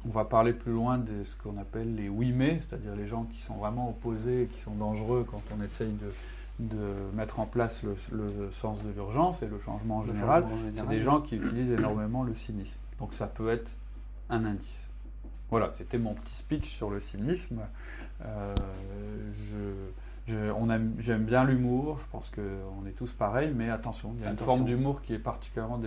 on 0.05 0.09
va 0.09 0.25
parler 0.25 0.53
plus 0.53 0.71
loin 0.71 0.97
de 0.97 1.23
ce 1.23 1.35
qu'on 1.35 1.57
appelle 1.57 1.95
les 1.95 2.09
oui 2.09 2.31
mais, 2.31 2.59
c'est-à-dire 2.59 2.95
les 2.95 3.07
gens 3.07 3.23
qui 3.25 3.41
sont 3.41 3.55
vraiment 3.55 3.89
opposés, 3.89 4.49
qui 4.53 4.61
sont 4.61 4.75
dangereux 4.75 5.25
quand 5.29 5.41
on 5.57 5.63
essaye 5.63 5.93
de, 6.59 6.77
mettre 7.13 7.39
en 7.39 7.45
place 7.45 7.83
le, 7.83 7.95
sens 8.51 8.83
de 8.83 8.89
l'urgence 8.89 9.41
et 9.41 9.47
le 9.47 9.59
changement 9.59 9.97
en 9.97 10.03
général. 10.03 10.45
C'est 10.73 10.87
des 10.87 11.01
gens 11.01 11.21
qui 11.21 11.35
utilisent 11.35 11.71
énormément 11.71 12.23
le 12.23 12.33
cynisme. 12.33 12.77
Donc 12.99 13.13
ça 13.13 13.27
peut 13.27 13.49
être 13.49 13.71
un 14.29 14.45
indice. 14.45 14.85
Voilà, 15.49 15.71
c'était 15.73 15.97
mon 15.97 16.13
petit 16.13 16.35
speech 16.35 16.69
sur 16.69 16.89
le 16.89 16.99
cynisme. 16.99 17.61
Euh, 18.23 18.53
je, 19.31 19.73
J'aime 20.99 21.25
bien 21.25 21.43
l'humour, 21.43 21.99
je 22.01 22.11
pense 22.11 22.29
qu'on 22.29 22.87
est 22.87 22.91
tous 22.91 23.11
pareils, 23.13 23.51
mais 23.55 23.69
attention, 23.69 24.13
il 24.17 24.23
y 24.23 24.27
a 24.27 24.31
une 24.31 24.37
forme 24.37 24.65
d'humour 24.65 25.01
qui 25.01 25.13
est 25.13 25.19
particulièrement 25.19 25.79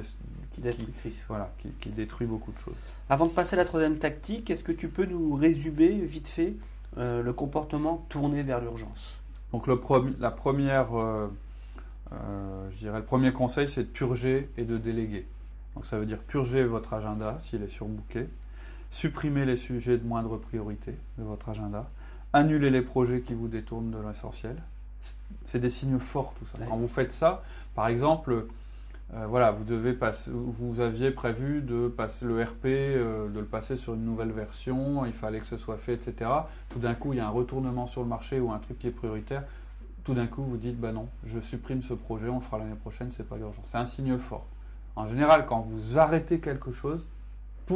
qui, 0.52 0.60
destructrice. 0.60 1.24
Voilà, 1.28 1.52
qui, 1.80 1.90
détruit 1.90 2.26
beaucoup 2.26 2.52
de 2.52 2.58
choses. 2.58 2.74
Avant 3.08 3.26
de 3.26 3.30
passer 3.30 3.54
à 3.54 3.56
la 3.58 3.64
troisième 3.64 3.98
tactique, 3.98 4.50
est-ce 4.50 4.64
que 4.64 4.72
tu 4.72 4.88
peux 4.88 5.04
nous 5.04 5.34
résumer 5.34 5.88
vite 5.88 6.28
fait 6.28 6.54
euh, 6.98 7.22
le 7.22 7.32
comportement 7.32 8.06
tourné 8.08 8.42
vers 8.42 8.60
l'urgence? 8.60 9.18
Donc 9.52 9.66
le 9.66 9.78
la 10.18 10.30
première, 10.30 10.98
euh, 10.98 11.28
euh, 12.12 12.70
je 12.70 12.76
dirais, 12.78 12.98
le 12.98 13.04
premier 13.04 13.32
conseil, 13.32 13.68
c'est 13.68 13.82
de 13.82 13.88
purger 13.88 14.50
et 14.56 14.64
de 14.64 14.78
déléguer. 14.78 15.26
Donc 15.74 15.86
ça 15.86 15.98
veut 15.98 16.06
dire 16.06 16.18
purger 16.18 16.64
votre 16.64 16.94
agenda 16.94 17.36
s'il 17.38 17.62
est 17.62 17.68
surbooké, 17.68 18.28
supprimer 18.90 19.44
les 19.44 19.56
sujets 19.56 19.98
de 19.98 20.06
moindre 20.06 20.36
priorité 20.38 20.94
de 21.18 21.24
votre 21.24 21.48
agenda 21.48 21.90
annuler 22.32 22.70
les 22.70 22.82
projets 22.82 23.20
qui 23.20 23.34
vous 23.34 23.48
détournent 23.48 23.90
de 23.90 23.98
l'essentiel. 23.98 24.56
C'est 25.44 25.58
des 25.58 25.70
signes 25.70 25.98
forts 25.98 26.34
tout 26.38 26.46
ça. 26.46 26.64
Quand 26.68 26.76
vous 26.76 26.88
faites 26.88 27.12
ça, 27.12 27.42
par 27.74 27.88
exemple, 27.88 28.46
euh, 29.14 29.26
voilà, 29.26 29.50
vous 29.50 29.64
devez 29.64 29.92
passer, 29.92 30.30
vous 30.32 30.80
aviez 30.80 31.10
prévu 31.10 31.60
de 31.60 31.88
passer 31.88 32.24
le 32.24 32.42
RP, 32.42 32.64
euh, 32.64 33.28
de 33.28 33.40
le 33.40 33.46
passer 33.46 33.76
sur 33.76 33.94
une 33.94 34.04
nouvelle 34.04 34.30
version, 34.30 35.04
il 35.04 35.12
fallait 35.12 35.40
que 35.40 35.46
ce 35.46 35.58
soit 35.58 35.76
fait, 35.76 35.94
etc. 35.94 36.30
Tout 36.70 36.78
d'un 36.78 36.94
coup, 36.94 37.12
il 37.12 37.16
y 37.16 37.20
a 37.20 37.26
un 37.26 37.30
retournement 37.30 37.86
sur 37.86 38.02
le 38.02 38.08
marché 38.08 38.40
ou 38.40 38.52
un 38.52 38.58
truc 38.58 38.78
qui 38.78 38.86
est 38.86 38.92
prioritaire. 38.92 39.44
Tout 40.04 40.14
d'un 40.14 40.26
coup, 40.26 40.42
vous 40.42 40.56
dites, 40.56 40.80
bah 40.80 40.92
non, 40.92 41.08
je 41.26 41.40
supprime 41.40 41.82
ce 41.82 41.94
projet, 41.94 42.28
on 42.28 42.36
le 42.36 42.40
fera 42.40 42.58
l'année 42.58 42.74
prochaine, 42.74 43.10
c'est 43.10 43.28
pas 43.28 43.36
urgent. 43.36 43.60
C'est 43.64 43.78
un 43.78 43.86
signe 43.86 44.16
fort. 44.18 44.46
En 44.96 45.06
général, 45.06 45.46
quand 45.46 45.60
vous 45.60 45.98
arrêtez 45.98 46.40
quelque 46.40 46.72
chose, 46.72 47.06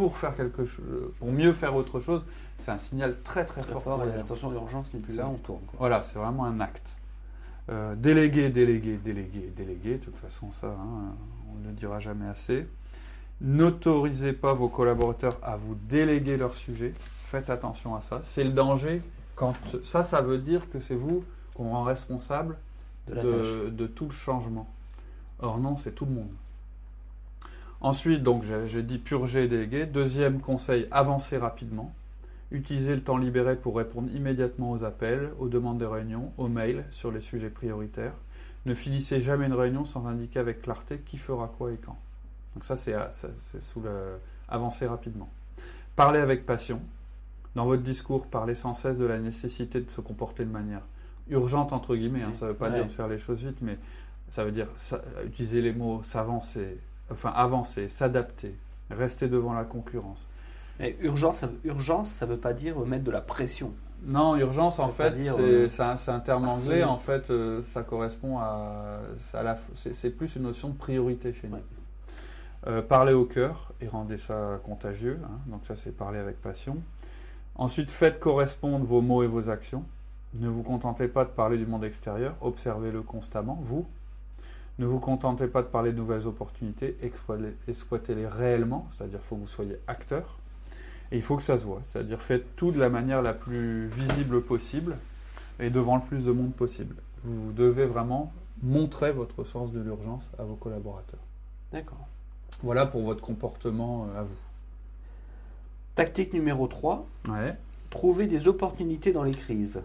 pour 0.00 0.16
faire 0.18 0.36
quelque 0.36 0.64
chose, 0.64 0.84
pour 1.18 1.32
mieux 1.32 1.52
faire 1.52 1.74
autre 1.74 2.00
chose, 2.00 2.24
c'est 2.58 2.70
un 2.70 2.78
signal 2.78 3.16
très 3.22 3.44
très, 3.44 3.62
fort. 3.62 4.02
et 4.04 4.18
attention, 4.18 4.50
l'urgence 4.50 4.86
n'est 4.92 5.00
plus 5.00 5.16
là, 5.16 5.28
on 5.28 5.36
tourne. 5.36 5.62
Voilà, 5.78 6.02
c'est 6.02 6.18
vraiment 6.18 6.44
un 6.44 6.60
acte. 6.60 6.96
Euh, 7.68 7.94
déléguer, 7.96 8.50
déléguer, 8.50 8.96
déléguer, 8.96 9.52
déléguer. 9.56 9.94
De 9.98 10.04
toute 10.04 10.16
façon, 10.16 10.52
ça, 10.52 10.68
hein, 10.68 11.14
on 11.52 11.58
ne 11.58 11.66
le 11.68 11.72
dira 11.72 11.98
jamais 12.00 12.26
assez. 12.26 12.66
N'autorisez 13.40 14.32
pas 14.32 14.54
vos 14.54 14.68
collaborateurs 14.68 15.36
à 15.42 15.56
vous 15.56 15.74
déléguer 15.74 16.36
leur 16.36 16.54
sujet. 16.54 16.94
Faites 17.20 17.50
attention 17.50 17.96
à 17.96 18.00
ça. 18.00 18.20
C'est 18.22 18.44
le 18.44 18.52
danger. 18.52 19.02
Quand 19.34 19.54
ça, 19.82 20.02
ça 20.02 20.22
veut 20.22 20.38
dire 20.38 20.70
que 20.70 20.80
c'est 20.80 20.94
vous 20.94 21.24
qu'on 21.54 21.70
rend 21.70 21.82
responsable 21.82 22.56
de, 23.08 23.68
de 23.70 23.86
tout 23.86 24.06
le 24.06 24.12
changement. 24.12 24.68
Or 25.40 25.58
non, 25.58 25.76
c'est 25.76 25.94
tout 25.94 26.06
le 26.06 26.12
monde. 26.12 26.30
Ensuite, 27.80 28.22
donc, 28.22 28.44
j'ai 28.66 28.82
dit 28.82 28.98
purger 28.98 29.44
et 29.44 29.48
déléguer. 29.48 29.86
Deuxième 29.86 30.40
conseil, 30.40 30.88
avancer 30.90 31.36
rapidement. 31.36 31.94
Utilisez 32.50 32.94
le 32.94 33.02
temps 33.02 33.16
libéré 33.16 33.56
pour 33.56 33.76
répondre 33.76 34.10
immédiatement 34.14 34.70
aux 34.70 34.84
appels, 34.84 35.30
aux 35.38 35.48
demandes 35.48 35.78
de 35.78 35.84
réunion, 35.84 36.32
aux 36.38 36.48
mails 36.48 36.84
sur 36.90 37.10
les 37.10 37.20
sujets 37.20 37.50
prioritaires. 37.50 38.14
Ne 38.66 38.74
finissez 38.74 39.20
jamais 39.20 39.46
une 39.46 39.54
réunion 39.54 39.84
sans 39.84 40.06
indiquer 40.06 40.38
avec 40.38 40.62
clarté 40.62 41.00
qui 41.04 41.18
fera 41.18 41.52
quoi 41.58 41.72
et 41.72 41.76
quand. 41.76 41.98
Donc 42.54 42.64
ça, 42.64 42.76
c'est 42.76 42.96
sous 43.60 43.80
le 43.80 44.18
avancer 44.48 44.86
rapidement. 44.86 45.28
Parlez 45.96 46.20
avec 46.20 46.46
passion. 46.46 46.80
dans 47.54 47.64
votre 47.64 47.82
discours, 47.82 48.26
parlez 48.28 48.54
sans 48.54 48.74
cesse 48.74 48.96
de 48.96 49.06
la 49.06 49.18
nécessité 49.18 49.80
de 49.80 49.90
se 49.90 50.00
comporter 50.00 50.44
de 50.44 50.50
manière 50.50 50.82
urgente, 51.28 51.72
entre 51.72 51.96
guillemets. 51.96 52.22
Hein. 52.22 52.32
ça 52.32 52.46
ne 52.46 52.50
veut 52.50 52.56
pas 52.56 52.70
dire 52.70 52.84
de 52.84 52.92
faire 52.92 53.08
les 53.08 53.18
choses 53.18 53.42
vite, 53.42 53.58
mais 53.60 53.78
ça 54.28 54.44
veut 54.44 54.52
dire 54.52 54.68
utiliser 55.24 55.62
les 55.62 55.72
mots 55.72 56.02
s'avancer, 56.02 56.78
enfin 57.10 57.32
avancer, 57.34 57.88
s'adapter, 57.88 58.54
rester 58.90 59.28
devant 59.28 59.52
la 59.52 59.64
concurrence. 59.64 60.28
Mais 60.78 60.96
urgence, 61.00 61.44
urgence, 61.64 62.10
ça 62.10 62.26
ne 62.26 62.32
veut 62.32 62.38
pas 62.38 62.52
dire 62.52 62.78
mettre 62.80 63.04
de 63.04 63.10
la 63.10 63.20
pression. 63.20 63.72
Non, 64.04 64.36
urgence, 64.36 64.78
en 64.78 64.90
fait, 64.90 65.14
euh, 65.16 65.68
c'est 65.70 66.10
un, 66.10 66.20
terme 66.20 66.48
anglais. 66.48 66.84
En 66.84 66.98
fait, 66.98 67.30
euh, 67.30 67.62
ça 67.62 67.82
correspond 67.82 68.38
à. 68.38 69.00
C'est 69.74 70.10
plus 70.10 70.36
une 70.36 70.42
notion 70.42 70.68
de 70.68 70.76
priorité 70.76 71.32
chez 71.32 71.48
nous. 71.48 71.58
Euh, 72.66 72.82
parlez 72.82 73.12
au 73.12 73.24
cœur 73.24 73.72
et 73.80 73.88
rendez 73.88 74.18
ça 74.18 74.60
contagieux. 74.64 75.18
Hein. 75.24 75.38
donc, 75.46 75.62
ça, 75.66 75.76
c'est 75.76 75.92
parler 75.92 76.18
avec 76.18 76.40
passion. 76.40 76.76
Ensuite, 77.54 77.90
faites 77.90 78.20
correspondre 78.20 78.84
vos 78.84 79.00
mots 79.00 79.22
et 79.22 79.26
vos 79.26 79.48
actions. 79.48 79.84
Ne 80.40 80.48
vous 80.48 80.62
contentez 80.62 81.08
pas 81.08 81.24
de 81.24 81.30
parler 81.30 81.56
du 81.56 81.66
monde 81.66 81.84
extérieur, 81.84 82.36
observez-le 82.42 83.00
constamment, 83.00 83.58
vous. 83.62 83.86
Ne 84.78 84.86
vous 84.86 84.98
contentez 85.00 85.46
pas 85.46 85.62
de 85.62 85.68
parler 85.68 85.92
de 85.92 85.96
nouvelles 85.96 86.26
opportunités, 86.26 86.98
exploitez-les 87.66 88.26
réellement, 88.26 88.86
c'est-à-dire 88.90 89.20
qu'il 89.20 89.28
faut 89.28 89.36
que 89.36 89.40
vous 89.40 89.46
soyez 89.46 89.78
acteur. 89.86 90.38
Et 91.12 91.16
il 91.16 91.22
faut 91.22 91.36
que 91.36 91.42
ça 91.42 91.56
se 91.56 91.64
voit, 91.64 91.80
c'est-à-dire 91.84 92.20
faites 92.20 92.56
tout 92.56 92.72
de 92.72 92.78
la 92.78 92.90
manière 92.90 93.22
la 93.22 93.32
plus 93.32 93.86
visible 93.86 94.42
possible 94.42 94.96
et 95.60 95.70
devant 95.70 95.96
le 95.96 96.02
plus 96.02 96.24
de 96.24 96.32
monde 96.32 96.52
possible. 96.52 96.96
Vous 97.24 97.52
devez 97.52 97.86
vraiment 97.86 98.32
montrer 98.62 99.12
votre 99.12 99.44
sens 99.44 99.72
de 99.72 99.80
l'urgence 99.80 100.28
à 100.38 100.44
vos 100.44 100.56
collaborateurs. 100.56 101.20
D'accord. 101.72 102.06
Voilà 102.62 102.86
pour 102.86 103.02
votre 103.02 103.20
comportement 103.20 104.06
euh, 104.06 104.20
à 104.20 104.22
vous. 104.24 104.36
Tactique 105.94 106.32
numéro 106.32 106.66
3. 106.66 107.06
Ouais. 107.28 107.56
Trouver 107.90 108.26
des 108.26 108.48
opportunités 108.48 109.12
dans 109.12 109.22
les 109.22 109.32
crises. 109.32 109.80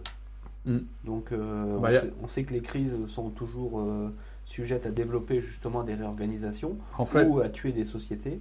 Hmm. 0.64 0.78
Donc 1.04 1.32
euh, 1.32 1.78
bah, 1.78 1.90
on, 2.22 2.28
sait, 2.28 2.44
que 2.44 2.52
les 2.52 2.60
crises 2.60 2.94
sont 3.08 3.30
toujours 3.30 3.80
euh, 3.80 4.12
sujettes 4.52 4.86
à 4.86 4.90
développer 4.90 5.40
justement 5.40 5.82
des 5.82 5.94
réorganisations 5.94 6.76
ou 6.98 7.40
à 7.40 7.48
tuer 7.48 7.72
des 7.72 7.86
sociétés. 7.86 8.40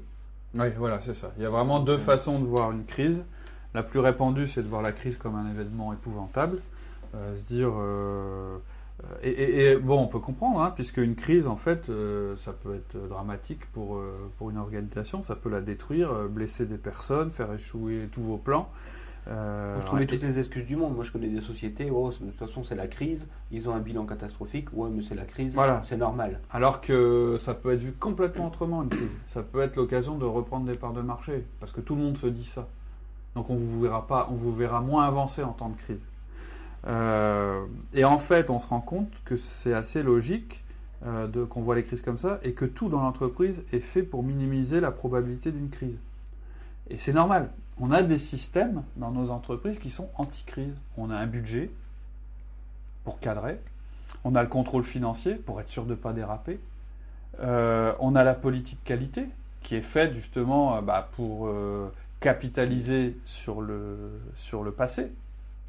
Oui, 0.56 0.67
voilà, 0.76 1.00
c'est 1.00 1.13
ça. 1.13 1.32
Il 1.38 1.43
y 1.43 1.45
a 1.45 1.50
vraiment 1.50 1.80
deux 1.80 1.97
façons 1.97 2.39
de 2.39 2.43
voir 2.43 2.71
une 2.71 2.86
crise. 2.86 3.24
La 3.74 3.84
plus 3.84 4.00
répandue, 4.00 4.47
c'est 4.47 4.62
de 4.62 4.67
voir 4.67 4.82
la 4.82 4.91
crise 4.91 5.15
comme 5.15 5.36
un 5.36 5.50
événement 5.50 5.93
épouvantable. 5.93 6.60
Euh, 7.15 7.38
se 7.38 7.43
dire. 7.43 7.71
Euh, 7.78 8.58
et, 9.24 9.78
bon, 9.78 10.00
on 10.00 10.08
peut 10.08 10.19
comprendre, 10.19 10.62
hein, 10.62 10.71
puisque 10.76 10.97
une 10.97 11.15
crise, 11.15 11.47
en 11.47 11.56
fait, 11.56 11.89
euh, 11.89 12.36
ça 12.38 12.54
peut 12.54 12.76
être 12.76 13.08
dramatique 13.08 13.65
pour, 13.71 14.00
pour 14.38 14.52
une 14.52 14.58
organisation, 14.58 15.24
ça 15.24 15.36
peut 15.36 15.50
la 15.50 15.62
détruire, 15.62 16.30
blesser 16.30 16.67
des 16.67 16.78
personnes, 16.78 17.32
faire 17.32 17.52
échouer 17.52 18.10
tous 18.12 18.21
vos 18.21 18.38
plans. 18.38 18.69
Euh, 19.27 19.77
on 19.77 19.97
se 19.97 20.03
toutes 20.05 20.23
les 20.23 20.39
excuses 20.39 20.65
du 20.65 20.75
monde. 20.75 20.95
Moi, 20.95 21.03
je 21.03 21.12
connais 21.12 21.27
des 21.27 21.41
sociétés, 21.41 21.91
oh, 21.91 22.10
de 22.10 22.31
toute 22.31 22.39
façon, 22.39 22.63
c'est 22.63 22.75
la 22.75 22.88
crise, 22.88 23.27
ils 23.51 23.69
ont 23.69 23.75
un 23.75 23.79
bilan 23.79 24.05
catastrophique, 24.05 24.69
ouais, 24.73 24.89
mais 24.91 25.03
c'est 25.07 25.15
la 25.15 25.25
crise, 25.25 25.53
c'est 25.88 25.97
normal. 25.97 26.39
Alors 26.49 26.81
que 26.81 27.38
ça 27.39 27.53
peut 27.53 27.73
être 27.73 27.81
vu 27.81 27.93
complètement 27.93 28.47
autrement, 28.47 28.84
une 28.84 28.89
crise. 28.89 29.12
Ça 29.27 29.43
peut 29.43 29.62
être 29.62 29.75
l'occasion 29.75 30.17
de 30.17 30.25
reprendre 30.25 30.65
des 30.65 30.75
parts 30.75 30.93
de 30.93 31.01
marché, 31.01 31.45
parce 31.60 31.71
que 31.71 31.81
tout 31.81 31.95
le 31.95 32.01
monde 32.01 32.17
se 32.17 32.27
dit 32.27 32.45
ça. 32.45 32.67
Donc, 33.36 33.49
on 33.49 33.55
vous 33.55 33.81
verra 33.81 34.07
pas, 34.07 34.27
on 34.31 34.34
vous 34.34 34.53
verra 34.53 34.81
moins 34.81 35.05
avancer 35.05 35.43
en 35.43 35.53
temps 35.53 35.69
de 35.69 35.77
crise. 35.77 36.01
Euh, 36.88 37.63
et 37.93 38.05
en 38.05 38.17
fait, 38.17 38.49
on 38.49 38.57
se 38.57 38.67
rend 38.67 38.81
compte 38.81 39.12
que 39.23 39.38
c'est 39.38 39.73
assez 39.73 40.01
logique 40.01 40.63
euh, 41.05 41.45
qu'on 41.45 41.62
voit 41.62 41.75
les 41.75 41.84
crises 41.84 42.01
comme 42.01 42.17
ça, 42.17 42.39
et 42.41 42.53
que 42.53 42.65
tout 42.65 42.89
dans 42.89 43.01
l'entreprise 43.01 43.63
est 43.71 43.79
fait 43.81 44.03
pour 44.03 44.23
minimiser 44.23 44.81
la 44.81 44.91
probabilité 44.91 45.51
d'une 45.51 45.69
crise. 45.69 45.99
Et 46.89 46.97
c'est 46.97 47.13
normal 47.13 47.51
on 47.82 47.91
a 47.91 48.04
des 48.04 48.20
systèmes 48.20 48.84
dans 48.96 49.12
nos 49.12 49.32
entreprises 49.32 49.80
qui 49.80 49.89
sont 49.89 50.10
anti-crise. 50.15 50.76
On 50.98 51.10
a 51.10 51.15
un 51.15 51.26
budget 51.26 51.72
pour 53.04 53.20
cadrer, 53.20 53.60
on 54.24 54.36
a 54.36 54.44
le 54.44 54.48
contrôle 54.48 54.84
financier 54.84 55.34
pour 55.34 55.60
être 55.60 55.70
sûr 55.70 55.86
de 55.86 55.91
ne 55.91 55.96
pas 55.96 56.13
déraper, 56.13 56.60
euh, 57.39 57.94
on 58.00 58.15
a 58.15 58.24
la 58.24 58.36
politique 58.36 58.84
qualité 58.84 59.28
qui 59.62 59.76
est 59.76 59.82
faite 59.82 60.13
justement 60.13 60.76
euh, 60.76 60.82
bah, 60.82 61.10
pour 61.13 61.48
euh, 61.48 61.91
capitaliser 62.20 63.17
sur 63.26 63.62
le, 63.62 64.22
sur 64.36 64.63
le 64.63 64.72
passé. 64.72 65.12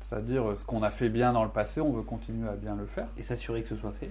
C'est-à-dire 0.01 0.59
ce 0.59 0.67
qu'on 0.67 0.83
a 0.83 0.91
fait 0.91 1.09
bien 1.09 1.33
dans 1.33 1.45
le 1.45 1.51
passé, 1.51 1.81
on 1.81 1.93
veut 1.93 2.03
continuer 2.03 2.49
à 2.49 2.57
bien 2.57 2.77
le 2.77 2.85
faire. 2.85 3.07
Et 3.17 3.23
s'assurer 3.23 3.63
que 3.63 3.71
ce 3.71 3.77
soit 3.77 3.93
fait. 3.93 4.11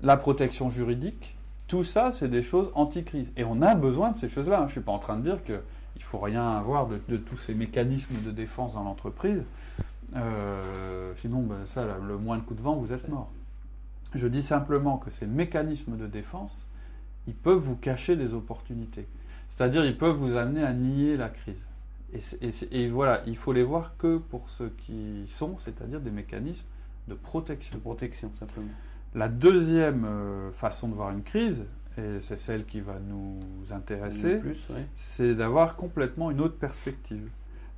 La 0.00 0.16
protection 0.16 0.70
juridique, 0.70 1.36
tout 1.68 1.84
ça, 1.84 2.10
c'est 2.12 2.28
des 2.28 2.42
choses 2.42 2.70
anti-crise. 2.74 3.26
Et 3.36 3.44
on 3.44 3.60
a 3.60 3.74
besoin 3.74 4.12
de 4.12 4.18
ces 4.18 4.28
choses-là. 4.30 4.60
Je 4.60 4.64
ne 4.64 4.68
suis 4.68 4.80
pas 4.80 4.92
en 4.92 4.98
train 4.98 5.16
de 5.16 5.22
dire 5.22 5.44
que 5.44 5.60
il 5.96 6.02
faut 6.02 6.18
rien 6.18 6.56
avoir 6.56 6.86
de, 6.86 7.16
tous 7.16 7.36
ces 7.36 7.54
mécanismes 7.54 8.16
de 8.24 8.30
défense 8.30 8.74
dans 8.74 8.84
l'entreprise. 8.84 9.44
Euh, 10.16 11.12
sinon, 11.16 11.42
ben, 11.42 11.66
ça, 11.66 11.86
le 12.06 12.18
moins 12.18 12.38
de 12.38 12.42
coup 12.42 12.54
de 12.54 12.62
vent, 12.62 12.76
vous 12.76 12.92
êtes 12.92 13.08
mort. 13.08 13.30
Je 14.14 14.28
dis 14.28 14.42
simplement 14.42 14.98
que 14.98 15.10
ces 15.10 15.26
mécanismes 15.26 15.96
de 15.96 16.06
défense, 16.06 16.66
ils 17.26 17.34
peuvent 17.34 17.58
vous 17.58 17.76
cacher 17.76 18.16
des 18.16 18.34
opportunités. 18.34 19.06
C'est-à-dire, 19.48 19.84
ils 19.84 19.96
peuvent 19.96 20.16
vous 20.16 20.36
amener 20.36 20.62
à 20.62 20.72
nier 20.72 21.16
la 21.16 21.28
crise. 21.28 21.68
Et, 22.70 22.88
voilà, 22.88 23.22
il 23.26 23.36
faut 23.36 23.52
les 23.52 23.64
voir 23.64 23.96
que 23.96 24.18
pour 24.18 24.48
ce 24.48 24.64
qui 24.64 25.24
sont, 25.26 25.58
c'est-à-dire 25.58 26.00
des 26.00 26.12
mécanismes 26.12 26.66
de 27.08 27.14
protection. 27.14 27.76
De 27.76 27.80
protection, 27.80 28.30
simplement. 28.38 28.68
La 29.14 29.28
deuxième 29.28 30.04
euh, 30.04 30.52
façon 30.52 30.88
de 30.88 30.94
voir 30.94 31.10
une 31.10 31.22
crise, 31.22 31.66
et 31.98 32.20
c'est 32.20 32.38
celle 32.38 32.64
qui 32.64 32.80
va 32.80 32.98
nous 32.98 33.40
intéresser, 33.70 34.40
c'est 34.96 35.34
d'avoir 35.34 35.76
complètement 35.76 36.30
une 36.30 36.40
autre 36.40 36.56
perspective. 36.56 37.28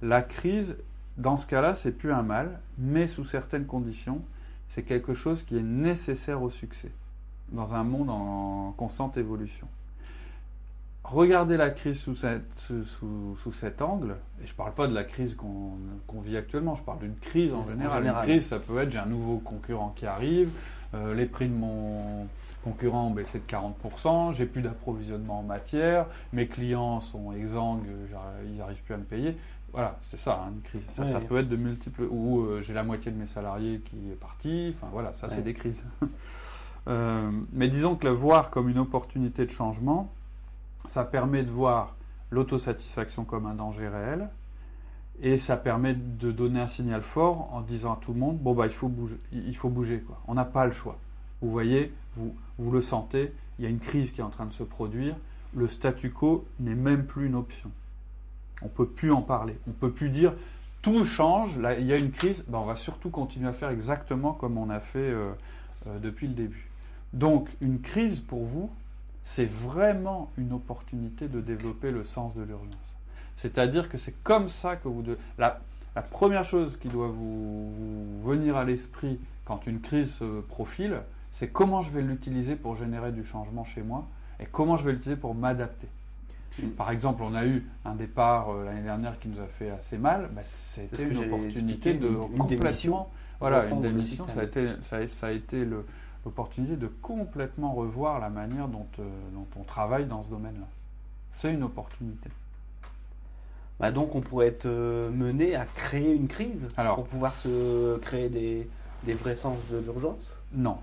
La 0.02 0.22
crise, 0.22 0.76
dans 1.16 1.36
ce 1.36 1.46
cas-là, 1.46 1.74
c'est 1.74 1.92
plus 1.92 2.12
un 2.12 2.22
mal, 2.22 2.60
mais 2.78 3.06
sous 3.06 3.24
certaines 3.24 3.66
conditions, 3.66 4.22
c'est 4.68 4.82
quelque 4.82 5.14
chose 5.14 5.42
qui 5.42 5.56
est 5.56 5.62
nécessaire 5.62 6.42
au 6.42 6.50
succès, 6.50 6.90
dans 7.52 7.74
un 7.74 7.84
monde 7.84 8.10
en 8.10 8.74
constante 8.76 9.16
évolution. 9.16 9.68
Regardez 11.04 11.56
la 11.56 11.70
crise 11.70 12.00
sous, 12.00 12.16
sous, 12.16 13.52
cet 13.52 13.80
angle, 13.80 14.16
et 14.42 14.46
je 14.46 14.52
ne 14.52 14.56
parle 14.56 14.74
pas 14.74 14.88
de 14.88 14.94
la 14.94 15.04
crise 15.04 15.36
qu'on 15.36 16.20
vit 16.20 16.36
actuellement, 16.36 16.74
je 16.74 16.82
parle 16.82 16.98
d'une 16.98 17.14
crise 17.14 17.54
en 17.54 17.64
général. 17.64 18.04
Une 18.04 18.12
crise, 18.22 18.48
ça 18.48 18.58
peut 18.58 18.78
être 18.78 18.90
j'ai 18.90 18.98
un 18.98 19.06
nouveau 19.06 19.38
concurrent 19.38 19.92
qui 19.94 20.04
arrive, 20.04 20.50
euh, 20.96 21.14
les 21.14 21.26
prix 21.26 21.48
de 21.48 21.54
mon, 21.54 22.26
concurrents 22.66 23.06
ont 23.06 23.10
baissé 23.12 23.38
de 23.38 23.44
40%, 23.52 24.32
j'ai 24.32 24.44
plus 24.44 24.60
d'approvisionnement 24.60 25.38
en 25.38 25.42
matière, 25.44 26.06
mes 26.32 26.48
clients 26.48 27.00
sont 27.00 27.32
exsangues, 27.32 27.86
ils 28.44 28.56
n'arrivent 28.56 28.82
plus 28.82 28.94
à 28.94 28.96
me 28.96 29.04
payer. 29.04 29.36
Voilà, 29.72 29.98
c'est 30.02 30.18
ça, 30.18 30.42
hein, 30.42 30.52
une 30.54 30.62
crise. 30.62 30.82
Ça, 30.90 31.20
peut 31.20 31.38
être 31.38 31.48
de 31.48 31.56
multiples. 31.56 32.02
Ou 32.10 32.40
euh, 32.40 32.62
j'ai 32.62 32.72
la 32.72 32.82
moitié 32.82 33.12
de 33.12 33.16
mes 33.18 33.26
salariés 33.26 33.80
qui 33.84 34.10
est 34.10 34.18
parti. 34.18 34.74
Enfin 34.74 34.88
voilà, 34.90 35.12
ça 35.12 35.28
c'est 35.28 35.42
des 35.42 35.54
crises. 35.54 35.84
Euh, 36.88 37.32
mais 37.52 37.66
disons 37.66 37.96
que 37.96 38.06
le 38.06 38.12
voir 38.12 38.48
comme 38.52 38.68
une 38.68 38.78
opportunité 38.78 39.44
de 39.44 39.50
changement, 39.50 40.14
ça 40.84 41.04
permet 41.04 41.42
de 41.42 41.50
voir 41.50 41.96
l'autosatisfaction 42.30 43.24
comme 43.24 43.44
un 43.46 43.54
danger 43.54 43.88
réel. 43.88 44.28
Et 45.22 45.38
ça 45.38 45.56
permet 45.56 45.94
de 45.94 46.30
donner 46.30 46.60
un 46.60 46.66
signal 46.66 47.02
fort 47.02 47.48
en 47.52 47.62
disant 47.62 47.94
à 47.94 47.96
tout 47.96 48.12
le 48.12 48.18
monde 48.18 48.38
bon 48.38 48.54
bah 48.54 48.66
il 48.66 48.72
faut 48.72 48.88
bouger, 48.88 49.18
il 49.32 49.56
faut 49.56 49.70
bouger 49.70 50.00
quoi. 50.00 50.20
On 50.28 50.34
n'a 50.34 50.44
pas 50.44 50.66
le 50.66 50.72
choix. 50.72 50.98
Vous 51.40 51.50
voyez, 51.50 51.92
vous, 52.14 52.34
vous 52.58 52.70
le 52.70 52.82
sentez, 52.82 53.32
il 53.58 53.64
y 53.64 53.66
a 53.66 53.70
une 53.70 53.78
crise 53.78 54.12
qui 54.12 54.20
est 54.20 54.24
en 54.24 54.30
train 54.30 54.46
de 54.46 54.52
se 54.52 54.62
produire, 54.62 55.16
le 55.54 55.68
statu 55.68 56.10
quo 56.10 56.46
n'est 56.60 56.74
même 56.74 57.06
plus 57.06 57.26
une 57.26 57.34
option. 57.34 57.70
On 58.62 58.66
ne 58.66 58.70
peut 58.70 58.88
plus 58.88 59.12
en 59.12 59.22
parler, 59.22 59.58
on 59.66 59.70
ne 59.70 59.74
peut 59.74 59.92
plus 59.92 60.10
dire 60.10 60.34
tout 60.82 61.04
change, 61.04 61.58
là, 61.58 61.76
il 61.78 61.84
y 61.86 61.92
a 61.92 61.96
une 61.96 62.12
crise, 62.12 62.44
ben, 62.46 62.58
on 62.58 62.64
va 62.64 62.76
surtout 62.76 63.10
continuer 63.10 63.48
à 63.48 63.52
faire 63.52 63.70
exactement 63.70 64.32
comme 64.32 64.56
on 64.56 64.70
a 64.70 64.80
fait 64.80 64.98
euh, 64.98 65.32
euh, 65.88 65.98
depuis 65.98 66.28
le 66.28 66.34
début. 66.34 66.70
Donc 67.12 67.48
une 67.60 67.80
crise 67.80 68.20
pour 68.20 68.44
vous, 68.44 68.70
c'est 69.24 69.46
vraiment 69.46 70.30
une 70.36 70.52
opportunité 70.52 71.26
de 71.26 71.40
développer 71.40 71.90
le 71.90 72.04
sens 72.04 72.34
de 72.36 72.42
l'urgence. 72.42 72.85
C'est-à-dire 73.36 73.88
que 73.88 73.98
c'est 73.98 74.14
comme 74.22 74.48
ça 74.48 74.76
que 74.76 74.88
vous... 74.88 75.02
devez... 75.02 75.18
La, 75.38 75.60
la, 75.94 76.02
première 76.02 76.44
chose 76.44 76.78
qui 76.80 76.88
doit 76.88 77.08
vous, 77.08 77.70
vous 77.70 78.22
venir 78.22 78.56
à 78.56 78.64
l'esprit 78.64 79.20
quand 79.44 79.66
une 79.66 79.80
crise 79.80 80.14
se 80.14 80.40
profile, 80.40 81.02
c'est 81.32 81.48
comment 81.48 81.82
je 81.82 81.90
vais 81.90 82.02
l'utiliser 82.02 82.56
pour 82.56 82.76
générer 82.76 83.12
du 83.12 83.24
changement 83.24 83.64
chez 83.64 83.82
moi 83.82 84.06
et 84.40 84.46
comment 84.46 84.76
je 84.76 84.84
vais 84.84 84.92
l'utiliser 84.92 85.20
pour 85.20 85.34
m'adapter. 85.34 85.88
Mm. 86.58 86.68
Par 86.70 86.90
exemple, 86.90 87.22
on 87.22 87.34
a 87.34 87.46
eu 87.46 87.66
un 87.84 87.94
départ 87.94 88.50
euh, 88.50 88.64
l'année 88.64 88.82
dernière 88.82 89.18
qui 89.18 89.28
nous 89.28 89.40
a 89.40 89.46
fait 89.46 89.70
assez 89.70 89.98
mal. 89.98 90.30
Bah, 90.34 90.42
c'était 90.44 91.04
une 91.04 91.18
opportunité 91.18 91.94
de 91.94 92.08
complètement. 92.38 93.10
Voilà, 93.38 93.66
une 93.66 93.82
démission, 93.82 94.26
ça 94.28 94.40
a 94.40 94.44
été, 94.44 94.68
ça 94.80 95.26
a, 95.26 95.30
été 95.30 95.66
l'opportunité 96.24 96.76
de 96.76 96.86
complètement 96.86 97.74
revoir 97.74 98.18
la 98.18 98.30
manière 98.30 98.66
dont, 98.66 98.86
euh, 98.98 99.02
dont 99.34 99.46
on 99.60 99.62
travaille 99.62 100.06
dans 100.06 100.22
ce 100.22 100.30
domaine-là. 100.30 100.66
C'est 101.30 101.52
une 101.52 101.62
opportunité. 101.62 102.30
Bah 103.78 103.90
donc 103.92 104.14
on 104.14 104.20
pourrait 104.22 104.46
être 104.48 104.66
euh, 104.66 105.10
mené 105.10 105.54
à 105.54 105.66
créer 105.66 106.14
une 106.14 106.28
crise 106.28 106.68
pour 106.94 107.06
pouvoir 107.06 107.34
se 107.36 107.98
créer 107.98 108.28
des, 108.28 108.68
des 109.02 109.14
vrais 109.14 109.36
sens 109.36 109.58
de 109.70 109.78
l'urgence? 109.78 110.36
Non, 110.52 110.78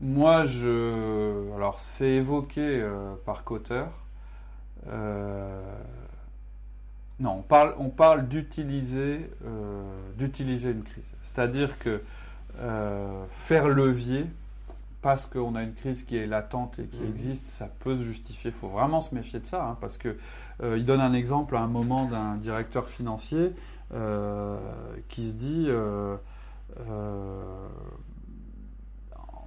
moi, 0.00 0.44
je. 0.46 1.54
Alors, 1.56 1.80
c'est 1.80 2.10
évoqué 2.14 2.80
euh, 2.82 3.14
par 3.24 3.44
Cotter. 3.44 3.84
Euh, 4.88 5.60
Non, 7.20 7.36
on 7.38 7.42
parle, 7.42 7.74
on 7.78 7.88
parle 7.88 8.28
d'utiliser, 8.28 9.30
euh, 9.44 9.82
d'utiliser 10.18 10.72
une 10.72 10.82
crise. 10.82 11.10
C'est-à-dire 11.22 11.78
que 11.78 12.02
faire 13.30 13.68
levier, 13.68 14.26
parce 15.02 15.26
qu'on 15.26 15.54
a 15.54 15.62
une 15.62 15.74
crise 15.74 16.04
qui 16.04 16.16
est 16.16 16.26
latente 16.26 16.78
et 16.78 16.86
qui 16.86 17.00
mhm. 17.00 17.08
existe, 17.08 17.46
ça 17.46 17.66
peut 17.66 17.96
se 17.96 18.02
justifier. 18.02 18.50
Il 18.50 18.56
faut 18.56 18.68
vraiment 18.68 19.00
se 19.00 19.14
méfier 19.14 19.40
de 19.40 19.46
ça, 19.46 19.64
hein, 19.64 19.76
parce 19.80 19.98
que 19.98 20.16
euh, 20.62 20.78
il 20.78 20.84
donne 20.84 21.00
un 21.00 21.12
exemple 21.12 21.56
à 21.56 21.60
un 21.60 21.66
moment 21.66 22.06
d'un 22.06 22.36
directeur 22.36 22.88
financier 22.88 23.52
qui 25.08 25.28
se 25.28 25.34
dit, 25.34 25.68
en 26.80 27.10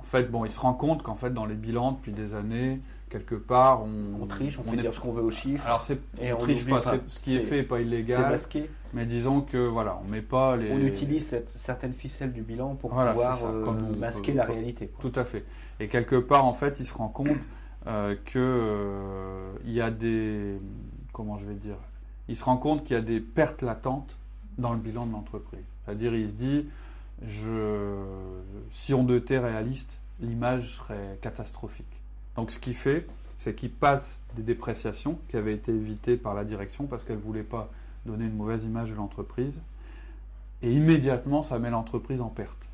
fait, 0.03 0.29
bon, 0.29 0.45
il 0.45 0.51
se 0.51 0.59
rend 0.59 0.75
compte 0.75 1.01
qu'en 1.01 1.15
fait, 1.15 1.31
dans 1.31 1.47
les 1.47 1.55
bilans 1.55 1.93
depuis 1.93 2.11
des 2.11 2.35
années, 2.35 2.79
quelque 3.15 3.36
part, 3.36 3.84
on, 3.84 4.25
triche, 4.25 4.60
on, 4.60 4.63
fait 4.69 4.75
dire 4.75 4.93
ce 4.93 4.99
qu'on 4.99 5.13
veut 5.13 5.23
aux 5.23 5.32
chiffres. 5.32 5.65
Alors 5.65 5.82
c'est, 5.82 5.99
et 6.19 6.34
on, 6.34 6.38
triche 6.38 6.65
pas, 6.67 6.82
ce 6.82 7.19
qui 7.19 7.38
est, 7.38 7.39
fait 7.39 7.58
n'est 7.58 7.63
pas 7.63 7.80
illégal. 7.80 8.30
Masqué. 8.30 8.69
Mais 8.93 9.06
disons 9.06 9.41
que 9.41 9.58
voilà, 9.58 9.99
on 10.04 10.10
met 10.10 10.21
pas 10.21 10.58
les. 10.58 10.69
On 10.71 10.80
utilise 10.80 11.28
cette, 11.28 11.49
certaines 11.63 11.93
ficelles 11.93 12.34
du 12.34 12.41
bilan 12.41 12.75
pour 12.75 12.89
pouvoir 12.89 13.38
euh, 13.45 13.95
masquer 13.97 14.34
la 14.34 14.43
réalité. 14.43 14.91
Tout 14.99 15.13
à 15.15 15.23
fait. 15.23 15.45
Et 15.80 15.88
quelque 15.88 16.17
part, 16.17 16.43
en 16.43 16.54
fait, 16.54 16.80
il 16.82 16.86
se 16.86 16.93
rend 16.93 17.08
compte 17.08 17.30
euh, 17.88 18.15
que 18.25 18.38
euh, 18.38 19.54
il 19.63 19.71
y 19.71 19.82
a 19.82 19.91
des, 19.91 20.60
comment 21.13 21.38
je 21.38 21.45
vais 21.45 21.56
dire, 21.56 21.78
il 22.28 22.36
se 22.36 22.43
rend 22.43 22.58
compte 22.58 22.84
qu'il 22.84 22.95
y 22.95 22.99
a 22.99 23.01
des 23.01 23.21
pertes 23.21 23.62
latentes 23.62 24.17
dans 24.58 24.73
le 24.73 24.80
bilan 24.80 25.06
de 25.06 25.13
l'entreprise. 25.13 25.65
C'est-à-dire, 25.86 26.13
il 26.15 26.30
se 26.30 26.34
dit, 26.34 26.67
je, 27.25 28.04
si 28.71 28.93
on 28.93 29.08
était 29.10 29.39
réaliste, 29.39 29.99
l'image 30.19 30.75
serait 30.78 31.17
catastrophique. 31.21 31.86
Donc 32.36 32.52
ce 32.52 32.60
qu'il 32.60 32.76
fait, 32.76 33.08
c'est 33.38 33.56
qu'il 33.56 33.71
passe 33.71 34.21
des 34.36 34.43
dépréciations 34.43 35.19
qui 35.30 35.38
avaient 35.38 35.54
été 35.54 35.74
évitées 35.74 36.17
par 36.17 36.34
la 36.34 36.45
direction 36.45 36.86
parce 36.86 37.04
qu'elle 37.04 37.17
ne 37.17 37.21
voulait 37.21 37.43
pas 37.43 37.69
donner 38.06 38.26
une 38.26 38.36
mauvaise 38.36 38.63
image 38.63 38.91
de 38.91 38.95
l'entreprise. 38.95 39.60
Et 40.62 40.71
immédiatement, 40.71 41.43
ça 41.43 41.60
met 41.60 41.69
l'entreprise 41.69 42.21
en 42.21 42.30
perte. 42.30 42.69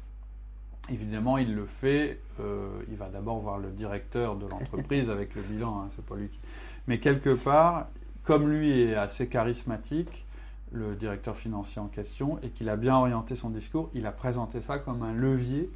Évidemment, 0.89 1.38
il 1.38 1.56
le 1.56 1.65
fait, 1.65 2.19
euh, 2.39 2.82
il 2.89 2.97
va 2.97 3.10
d'abord 3.10 3.39
voir 3.39 3.58
le 3.58 3.69
directeur 3.69 4.36
de 4.36 4.47
l'entreprise 4.47 5.10
avec 5.12 5.36
le 5.36 5.41
bilan, 5.41 5.82
hein, 5.82 5.88
c'est 5.89 6.06
pas 6.06 6.15
lui 6.15 6.30
qui... 6.30 6.39
Mais 6.88 7.00
quelque 7.00 7.34
part, 7.34 7.88
comme 8.24 8.50
lui 8.50 8.82
est 8.82 8.95
assez 8.95 9.28
charismatique, 9.28 10.26
le 10.71 10.95
directeur 10.95 11.36
financier 11.36 11.82
en 11.82 11.88
question, 11.88 12.39
et 12.41 12.50
qu'il 12.50 12.69
a 12.69 12.78
bien 12.78 12.95
orienté 12.95 13.36
son 13.36 13.50
discours, 13.50 13.89
il 13.93 14.06
a 14.06 14.12
présenté 14.12 14.62
ça 14.62 14.80
comme 14.80 15.04
un 15.04 15.13
levier 15.13 15.69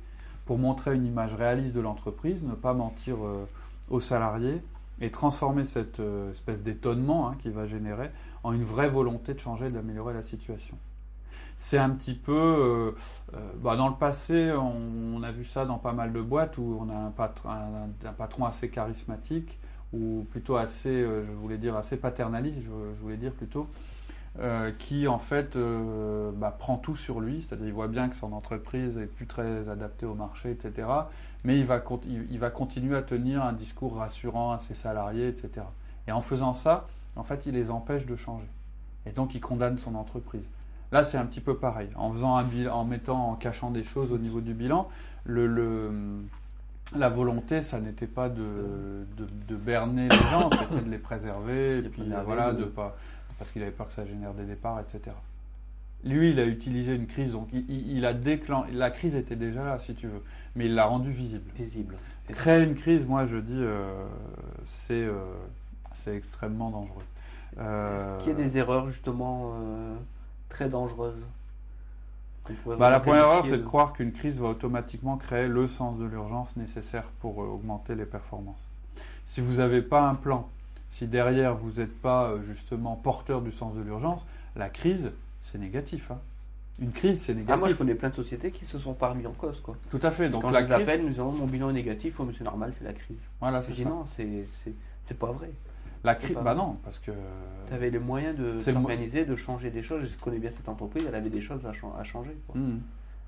pour 0.46 0.58
montrer 0.58 0.96
une 0.96 1.06
image 1.06 1.34
réaliste 1.34 1.76
de 1.76 1.82
l'entreprise, 1.82 2.44
ne 2.44 2.54
pas 2.54 2.74
mentir 2.74 3.18
euh, 3.24 3.46
aux 3.90 4.00
salariés 4.00 4.62
et 5.02 5.12
transformer 5.12 5.66
cette 5.66 6.00
euh, 6.00 6.32
espèce 6.32 6.62
d'étonnement 6.62 7.30
hein, 7.30 7.36
qu'il 7.42 7.52
va 7.52 7.66
générer 7.66 8.12
en 8.44 8.54
une 8.54 8.64
vraie 8.64 8.88
volonté 8.88 9.34
de 9.34 9.40
changer, 9.40 9.70
d'améliorer 9.70 10.14
la 10.14 10.24
situation. 10.24 10.78
C'est 11.58 11.78
un 11.78 11.90
petit 11.90 12.14
peu, 12.14 12.34
euh, 12.34 12.92
euh, 13.34 13.52
bah, 13.62 13.76
dans 13.76 13.88
le 13.88 13.96
passé, 13.96 14.52
on, 14.54 15.24
a 15.24 15.32
vu 15.32 15.46
ça 15.46 15.66
dans 15.66 15.78
pas 15.78 15.94
mal 15.94 16.12
de 16.12 16.22
boîtes 16.22 16.58
où 16.58 16.78
on 16.80 16.90
a 16.90 16.94
un, 16.94 17.12
patron, 17.12 18.46
assez 18.46 18.70
charismatique 18.70 19.58
ou 19.94 20.26
plutôt 20.30 20.58
assez, 20.58 21.04
je 21.04 21.32
voulais 21.32 21.58
dire 21.58 21.78
assez 21.78 21.96
paternaliste, 21.96 22.60
je 22.62 23.02
voulais 23.02 23.16
dire 23.16 23.32
plutôt, 23.32 23.68
qui 24.78 25.08
en 25.08 25.20
fait 25.20 25.58
bah, 26.36 26.54
prend 26.60 26.76
tout 26.76 26.98
sur 26.98 27.22
lui, 27.22 27.42
c'est-à-dire 27.42 27.68
il 27.68 27.74
voit 27.74 27.88
bien 27.88 28.10
que 28.10 28.16
son 28.18 28.34
entreprise 28.34 28.98
est 28.98 29.06
plus 29.06 29.26
très 29.26 29.70
adaptée 29.70 30.06
au 30.06 30.14
marché, 30.14 30.52
etc. 30.52 30.88
Mais 31.46 31.58
il 31.58 31.66
va, 31.66 31.82
il, 32.08 32.40
va 32.40 32.50
continuer 32.50 32.98
à 32.98 33.02
tenir 33.02 33.44
un 33.44 33.54
discours 33.54 33.96
rassurant 33.98 34.52
à 34.52 34.58
ses 34.58 34.74
salariés, 34.74 35.28
etc. 35.28 35.66
Et 36.08 36.12
en 36.12 36.22
faisant 36.22 36.54
ça, 36.54 36.88
en 37.16 37.24
fait, 37.24 37.46
il 37.46 37.54
les 37.54 37.72
empêche 37.72 38.06
de 38.06 38.16
changer. 38.16 38.50
Et 39.06 39.12
donc 39.12 39.36
il 39.36 39.40
condamne 39.42 39.78
son 39.78 39.96
entreprise. 39.96 40.44
Là, 40.92 41.04
c'est 41.04 41.18
un 41.18 41.26
petit 41.26 41.42
peu 41.42 41.58
pareil. 41.58 41.90
En 41.96 42.12
faisant 42.12 42.36
un 42.36 42.44
bilan, 42.44 42.76
en 42.76 42.86
mettant, 42.86 43.30
en 43.30 43.36
cachant 43.36 43.72
des 43.72 43.84
choses 43.84 44.12
au 44.12 44.18
niveau 44.18 44.42
du 44.42 44.54
bilan, 44.54 44.90
le, 45.24 46.22
la 46.96 47.10
volonté, 47.10 47.64
ça 47.64 47.80
n'était 47.80 48.08
pas 48.08 48.30
de, 48.30 49.06
de, 49.18 49.28
de, 49.48 49.56
berner 49.56 50.10
les 50.10 50.18
gens, 50.18 50.50
c'était 50.52 50.82
de 50.82 50.90
les 50.90 51.00
préserver, 51.00 51.80
et 51.80 51.90
puis 51.90 52.04
voilà, 52.26 52.54
de 52.54 52.66
pas 52.66 52.96
parce 53.38 53.52
qu'il 53.52 53.62
avait 53.62 53.72
peur 53.72 53.88
que 53.88 53.94
ça 53.94 54.06
génère 54.06 54.34
des 54.34 54.46
départs, 54.46 54.80
etc. 54.80 55.16
Lui, 56.04 56.32
il 56.32 56.40
a 56.40 56.46
utilisé 56.46 56.94
une 56.94 57.08
crise, 57.08 57.32
donc 57.32 57.50
il, 57.52 58.06
a 58.06 58.14
déclenché. 58.14 58.72
La 58.72 58.92
crise 58.92 59.16
était 59.16 59.36
déjà 59.36 59.64
là, 59.64 59.80
si 59.80 59.96
tu 59.96 60.08
veux, 60.08 60.22
mais 60.56 60.66
il 60.66 60.76
l'a 60.76 60.86
rendue 60.86 61.12
visible. 61.12 61.50
Visible. 61.56 61.96
Créer 62.28 62.64
une 62.64 62.76
crise, 62.76 63.06
moi, 63.06 63.26
je 63.26 63.38
dis, 63.38 63.54
euh, 63.56 64.06
c'est 64.66 65.06
euh, 65.06 65.16
c'est 65.94 66.16
extrêmement 66.16 66.70
dangereux. 66.70 67.04
Euh, 67.58 68.18
Est-ce 68.18 68.24
qu'il 68.24 68.38
y 68.38 68.42
a 68.42 68.48
des 68.48 68.58
erreurs 68.58 68.88
justement 68.88 69.54
très 70.50 70.70
dangereuses 70.70 71.16
bah, 72.66 72.90
La 72.90 73.00
première 73.00 73.24
erreur, 73.24 73.46
c'est 73.46 73.58
de 73.58 73.64
croire 73.64 73.94
qu'une 73.94 74.12
crise 74.12 74.40
va 74.40 74.50
automatiquement 74.50 75.18
créer 75.18 75.48
le 75.48 75.68
sens 75.68 75.98
de 75.98 76.06
l'urgence 76.06 76.56
nécessaire 76.56 77.10
pour 77.20 77.40
augmenter 77.40 77.96
les 77.96 78.06
performances. 78.06 78.68
Si 79.26 79.42
vous 79.42 79.56
n'avez 79.56 79.82
pas 79.82 80.08
un 80.08 80.16
plan, 80.16 80.50
si 80.96 81.08
derrière 81.08 81.56
vous 81.56 81.82
n'êtes 81.82 82.00
pas 82.00 82.30
euh, 82.30 82.42
justement 82.44 82.96
porteur 82.96 83.42
du 83.42 83.52
sens 83.52 83.76
de 83.76 83.82
l'urgence, 83.82 84.26
la 84.56 84.70
crise, 84.70 85.12
c'est 85.46 85.60
négatif. 85.60 86.10
Hein. 86.10 86.20
Une 86.82 86.92
crise, 86.92 87.22
c'est 87.22 87.34
négatif. 87.34 87.54
Ah, 87.54 87.58
moi, 87.58 87.70
je 87.70 87.76
connais 87.76 87.94
plein 87.94 88.10
de 88.10 88.16
sociétés 88.16 88.52
qui 88.52 88.66
se 88.66 88.80
sont 88.80 88.94
pas 88.94 89.10
remis 89.10 89.28
en 89.28 89.32
cause. 89.32 89.62
Quoi. 89.62 89.78
Tout 89.92 90.00
à 90.02 90.10
fait. 90.12 90.30
Donc, 90.30 90.42
quand 90.42 90.50
la 90.50 90.68
je 90.68 90.74
crise... 90.74 91.02
nous 91.02 91.10
disons 91.10 91.32
mon 91.32 91.46
bilan 91.46 91.70
est 91.70 91.74
négatif, 91.74 92.20
oh, 92.20 92.26
mais 92.26 92.34
c'est 92.36 92.44
normal, 92.44 92.74
c'est 92.78 92.84
la 92.84 92.94
crise. 92.94 93.20
Voilà, 93.40 93.62
c'est 93.62 93.76
ça. 93.76 93.88
Non, 93.88 94.06
c'est 94.18 95.18
pas 95.18 95.32
vrai. 95.32 95.52
La 96.04 96.16
crise, 96.16 96.38
bah 96.44 96.56
non, 96.56 96.78
parce 96.84 97.00
que. 97.00 97.12
Tu 97.68 97.74
avais 97.74 97.90
les 97.90 98.00
moyens 98.00 98.38
de 98.38 98.58
s'organiser, 98.58 99.26
de 99.26 99.36
changer 99.36 99.70
des 99.70 99.84
choses. 99.84 100.10
Je 100.12 100.18
connais 100.18 100.40
bien 100.40 100.52
cette 100.56 100.68
entreprise, 100.68 101.06
elle 101.08 101.16
avait 101.16 101.30
des 101.30 101.42
choses 101.42 101.62
à, 101.66 102.04
changer. 102.04 102.38
Quoi. 102.48 102.60
Mmh. 102.60 102.82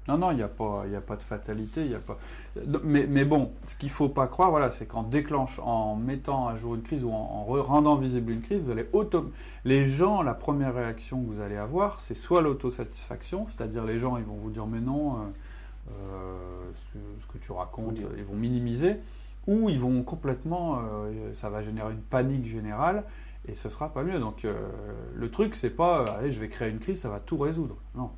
Non, 0.08 0.18
non, 0.18 0.32
il 0.32 0.38
n'y 0.38 0.44
a, 0.44 0.48
pas, 0.48 0.84
a 0.84 1.02
pas 1.02 1.18
de 1.18 1.24
fatalité. 1.24 1.86
Y 1.86 1.96
a 1.96 2.00
pas... 2.00 2.18
mais, 2.84 3.06
mais 3.08 3.26
bon, 3.26 3.52
ce 3.66 3.76
qu'il 3.76 3.90
ne 3.90 3.94
faut 3.94 4.08
pas 4.08 4.28
croire, 4.28 4.52
voilà, 4.52 4.72
c'est 4.72 4.86
qu'en 4.86 5.04
déclenche, 5.04 5.60
en 5.60 5.96
mettant 5.96 6.48
à 6.48 6.56
jour 6.56 6.76
une 6.76 6.82
crise 6.82 7.04
ou 7.04 7.12
en, 7.12 7.44
rendant 7.44 7.96
visible 7.96 8.32
une 8.32 8.42
crise, 8.42 8.62
vous 8.64 8.72
allez 8.72 8.88
auto... 8.94 9.32
Les 9.66 9.86
gens, 9.86 10.22
la 10.22 10.34
première 10.34 10.74
réaction 10.74 11.22
que 11.22 11.28
vous 11.28 11.42
allez 11.42 11.58
avoir, 11.58 12.00
c'est 12.00 12.14
soit 12.14 12.42
l'autosatisfaction, 12.42 13.48
c'est-à-dire 13.48 13.84
les 13.84 14.00
gens, 14.00 14.16
ils 14.16 14.24
vont 14.24 14.38
vous 14.38 14.50
dire 14.50 14.66
mais 14.66 14.80
non, 14.80 15.16
euh, 15.16 15.24
euh, 15.92 16.72
ce, 16.94 17.28
que 17.34 17.38
tu 17.38 17.52
racontes, 17.52 17.98
ils 18.18 18.24
vont 18.24 18.36
minimiser, 18.36 18.96
ou 19.46 19.70
ils 19.70 19.78
vont 19.78 20.04
complètement, 20.04 20.80
euh, 20.80 21.34
ça 21.34 21.50
va 21.50 21.64
générer 21.64 21.92
une 21.92 22.02
panique 22.02 22.46
générale 22.46 23.04
et 23.46 23.56
ce 23.56 23.68
sera 23.70 23.90
pas 23.90 24.04
mieux. 24.04 24.20
Donc 24.20 24.48
le 25.16 25.32
truc, 25.32 25.54
c'est 25.54 25.70
pas, 25.70 26.06
allez, 26.18 26.32
je 26.32 26.40
vais 26.40 26.48
créer 26.48 26.70
une 26.70 26.80
crise, 26.80 27.02
ça 27.02 27.10
va 27.10 27.20
tout 27.20 27.38
résoudre. 27.38 27.76
Non, 27.94 28.12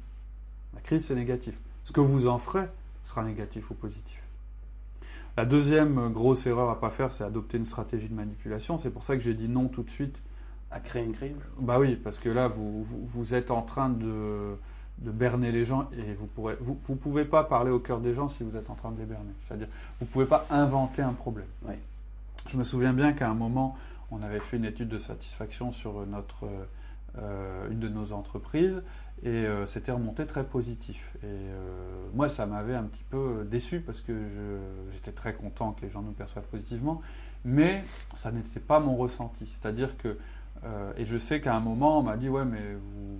la 0.75 0.81
crise, 0.81 1.03
c'est 1.03 1.15
négatif. 1.15 1.59
Ce 1.89 1.91
que 1.91 2.01
vous 2.01 2.27
en 2.27 2.37
ferez 2.37 2.67
sera 3.03 3.23
négatif 3.23 3.71
ou 3.71 3.73
positif. 3.73 4.21
La 5.35 5.43
deuxième 5.43 6.13
grosse 6.13 6.45
erreur 6.45 6.69
à 6.69 6.75
ne 6.75 6.79
pas 6.79 6.91
faire, 6.91 7.11
c'est 7.11 7.23
adopter 7.23 7.57
une 7.57 7.65
stratégie 7.65 8.07
de 8.07 8.13
manipulation. 8.13 8.77
C'est 8.77 8.91
pour 8.91 9.03
ça 9.03 9.15
que 9.15 9.23
j'ai 9.23 9.33
dit 9.33 9.49
non 9.49 9.69
tout 9.69 9.81
de 9.81 9.89
suite. 9.89 10.15
À 10.69 10.81
créer 10.81 11.03
une 11.03 11.13
crise? 11.13 11.33
Bah 11.59 11.79
oui, 11.79 11.95
parce 11.95 12.19
que 12.19 12.29
là, 12.29 12.47
vous, 12.47 12.83
vous, 12.83 13.33
êtes 13.33 13.49
en 13.49 13.63
train 13.63 13.89
de, 13.89 14.55
de, 14.99 15.09
berner 15.09 15.51
les 15.51 15.65
gens 15.65 15.89
et 15.97 16.13
vous 16.13 16.29
ne 16.47 16.55
vous, 16.59 16.77
vous 16.79 16.95
pouvez 16.95 17.25
pas 17.25 17.43
parler 17.43 17.71
au 17.71 17.79
cœur 17.79 18.01
des 18.01 18.13
gens 18.13 18.29
si 18.29 18.43
vous 18.43 18.55
êtes 18.55 18.69
en 18.69 18.75
train 18.75 18.91
de 18.91 18.99
les 18.99 19.07
berner. 19.07 19.33
C'est-à-dire, 19.41 19.69
vous 19.99 20.05
ne 20.05 20.11
pouvez 20.11 20.27
pas 20.27 20.45
inventer 20.51 21.01
un 21.01 21.13
problème. 21.13 21.47
Je 22.45 22.55
me 22.55 22.63
souviens 22.63 22.93
bien 22.93 23.13
qu'à 23.13 23.31
un 23.31 23.33
moment, 23.33 23.75
on 24.11 24.21
avait 24.21 24.41
fait 24.41 24.57
une 24.57 24.65
étude 24.65 24.89
de 24.89 24.99
satisfaction 24.99 25.71
sur 25.71 26.05
notre, 26.05 26.45
euh, 27.17 27.71
une 27.71 27.79
de 27.79 27.89
nos 27.89 28.13
entreprises 28.13 28.83
et 29.23 29.45
euh, 29.45 29.65
c'était 29.65 29.91
remonté 29.91 30.25
très 30.25 30.43
positif. 30.43 31.11
Et 31.23 31.25
euh, 31.25 31.57
moi, 32.13 32.29
ça 32.29 32.45
m'avait 32.45 32.75
un 32.75 32.83
petit 32.83 33.03
peu 33.09 33.45
déçu 33.49 33.81
parce 33.81 34.01
que 34.01 34.13
j'étais 34.93 35.11
très 35.11 35.33
content 35.33 35.73
que 35.73 35.81
les 35.81 35.89
gens 35.89 36.01
nous 36.01 36.11
perçoivent 36.11 36.47
positivement, 36.47 37.01
mais 37.43 37.83
ça 38.15 38.31
n'était 38.31 38.59
pas 38.59 38.79
mon 38.79 38.95
ressenti. 38.95 39.47
C'est-à-dire 39.59 39.97
que, 39.97 40.17
euh, 40.63 40.91
et 40.97 41.05
je 41.05 41.17
sais 41.17 41.41
qu'à 41.41 41.55
un 41.55 41.59
moment, 41.59 41.99
on 41.99 42.03
m'a 42.03 42.15
dit, 42.15 42.29
ouais, 42.29 42.45
mais 42.45 42.61
vous, 42.73 43.19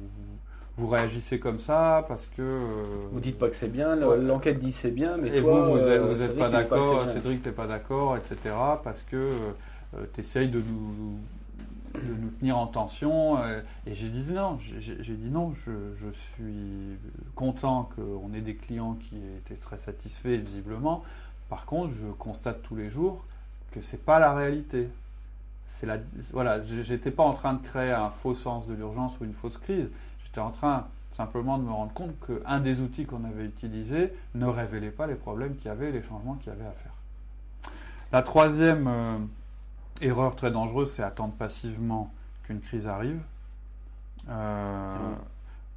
vous, 0.78 0.88
réagissez 0.88 1.40
comme 1.40 1.60
ça 1.60 2.06
parce 2.08 2.28
que... 2.28 2.72
vous 3.12 3.20
dites 3.20 3.38
pas 3.38 3.50
que 3.50 3.56
c'est 3.56 3.72
bien, 3.72 3.96
l'enquête 3.96 4.60
dit 4.60 4.72
c'est 4.72 4.92
bien, 4.92 5.18
mais... 5.18 5.30
Et 5.30 5.42
vous, 5.42 5.50
vous 5.50 6.18
n'êtes 6.18 6.38
pas 6.38 6.50
d'accord, 6.50 7.10
Cédric, 7.10 7.42
tu 7.42 7.50
n'es 7.50 7.54
pas 7.56 7.68
d'accord, 7.68 8.16
etc. 8.16 8.56
Parce 8.84 9.04
que 9.04 9.32
tu 10.14 10.22
essayes 10.22 10.50
de 10.50 10.60
nous 10.60 11.18
de 12.02 12.14
nous 12.14 12.30
tenir 12.30 12.58
en 12.58 12.68
tension. 12.68 13.38
Euh, 13.38 13.62
et 13.86 13.96
j'ai 13.96 14.10
dit 14.10 14.26
non, 14.32 14.58
j'ai 14.60 15.16
dit 15.16 15.30
non, 15.30 15.54
je, 15.54 16.12
suis 16.12 16.98
content 17.36 17.90
qu'on 17.96 18.34
ait 18.34 18.42
des 18.42 18.56
clients 18.56 18.96
qui 18.96 19.18
étaient 19.38 19.60
très 19.60 19.78
satisfaits 19.78 20.38
visiblement. 20.38 21.04
Par 21.50 21.66
contre, 21.66 21.94
je 21.94 22.08
constate 22.08 22.62
tous 22.62 22.76
les 22.76 22.90
jours 22.90 23.24
que 23.72 23.82
c'est 23.82 24.04
pas 24.04 24.20
la 24.20 24.34
réalité. 24.34 24.90
C'est 25.66 25.86
la, 25.86 25.98
voilà, 26.32 26.64
j'étais 26.64 27.12
pas 27.12 27.24
en 27.24 27.34
train 27.34 27.54
de 27.54 27.62
créer 27.62 27.92
un 27.92 28.10
faux 28.10 28.36
sens 28.36 28.68
de 28.68 28.74
l'urgence 28.74 29.20
ou 29.20 29.26
une 29.26 29.34
fausse 29.34 29.58
crise. 29.58 29.90
J'étais 30.26 30.42
en 30.42 30.52
train 30.52 30.88
simplement 31.12 31.58
de 31.58 31.64
me 31.64 31.72
rendre 31.72 31.94
compte 31.94 32.16
qu'un 32.26 32.60
des 32.60 32.82
outils 32.82 33.06
qu'on 33.06 33.24
avait 33.24 33.46
utilisé 33.46 34.14
ne 34.36 34.46
révélait 34.46 34.92
pas 34.92 35.08
les 35.08 35.16
problèmes 35.16 35.56
qu'il 35.56 35.68
y 35.68 35.70
avait 35.70 35.90
et 35.90 35.92
les 35.92 36.02
changements 36.02 36.36
qu'il 36.36 36.52
y 36.52 36.56
avait 36.56 36.66
à 36.66 36.72
faire. 36.72 36.94
La 38.12 38.22
troisième 38.24 38.88
euh, 38.88 39.18
Erreur 40.02 40.36
très 40.36 40.52
dangereuse, 40.52 40.92
c'est 40.92 41.04
attendre 41.04 41.34
passivement 41.34 42.12
qu'une 42.44 42.62
crise 42.62 42.88
arrive. 42.88 43.22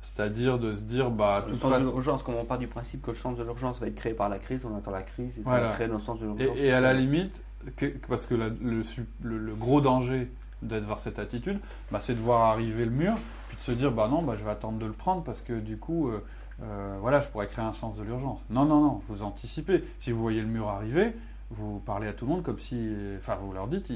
C'est-à-dire 0.03 0.59
de 0.59 0.75
se 0.75 0.81
dire, 0.81 1.11
bah, 1.11 1.47
le 1.49 1.55
sens 1.55 1.79
de 1.79 1.91
l'urgence, 1.91 2.23
comme 2.25 2.35
on 2.35 2.45
part 2.45 2.59
du 2.59 2.67
principe 2.67 3.03
que 3.03 3.13
le 3.13 3.17
sens 3.17 3.39
de 3.39 3.45
l'urgence 3.45 3.79
va 3.79 3.87
être 3.87 3.95
créé 3.95 4.15
par 4.15 4.29
la 4.29 4.41
crise, 4.41 4.61
on 4.65 4.77
attend 4.77 4.91
la 4.91 5.03
crise 5.03 5.33
et 5.39 5.45
ça 5.45 5.61
va 5.61 5.73
créer 5.75 5.87
notre 5.87 6.05
sens 6.05 6.19
de 6.19 6.27
l'urgence. 6.27 6.57
Et, 6.57 6.73
à 6.73 6.81
la 6.81 6.93
limite, 6.93 7.41
parce 8.09 8.27
que 8.27 8.35
le, 8.35 8.83
le, 9.23 9.55
gros 9.55 9.81
danger 9.81 10.29
d'être 10.61 10.85
vers 10.85 10.99
cette 10.99 11.21
attitude, 11.21 11.61
bah, 11.93 12.01
c'est 12.01 12.15
de 12.15 12.21
voir 12.21 12.51
arriver 12.51 12.85
le 12.85 12.91
mur, 12.91 13.15
puis 13.49 13.57
de 13.57 13.63
se 13.63 13.71
dire, 13.71 13.93
bah 13.93 14.09
non, 14.09 14.23
bah, 14.23 14.35
je 14.37 14.45
vais 14.45 14.51
attendre 14.51 14.79
de 14.79 14.87
le 14.87 14.93
prendre 14.93 15.23
parce 15.23 15.41
que 15.41 15.53
du 15.53 15.77
coup, 15.77 16.09
euh, 16.09 16.25
euh, 16.65 16.97
voilà, 17.01 17.21
je 17.21 17.29
pourrais 17.29 17.47
créer 17.47 17.65
un 17.65 17.73
sens 17.73 17.97
de 17.97 18.03
l'urgence. 18.03 18.41
Non, 18.51 18.65
non, 18.65 18.81
non, 18.81 19.03
vous 19.09 19.23
anticipez. 19.23 19.85
Si 20.01 20.11
vous 20.11 20.21
voyez 20.21 20.41
le 20.41 20.49
mur 20.49 20.69
arriver, 20.69 21.15
vous 21.53 21.81
parlez 21.81 22.09
à 22.09 22.13
tout 22.13 22.27
le 22.27 22.33
monde 22.33 22.43
comme 22.43 22.59
si, 22.59 22.95
enfin, 23.19 23.37
vous 23.37 23.53
leur 23.53 23.69
dites, 23.69 23.91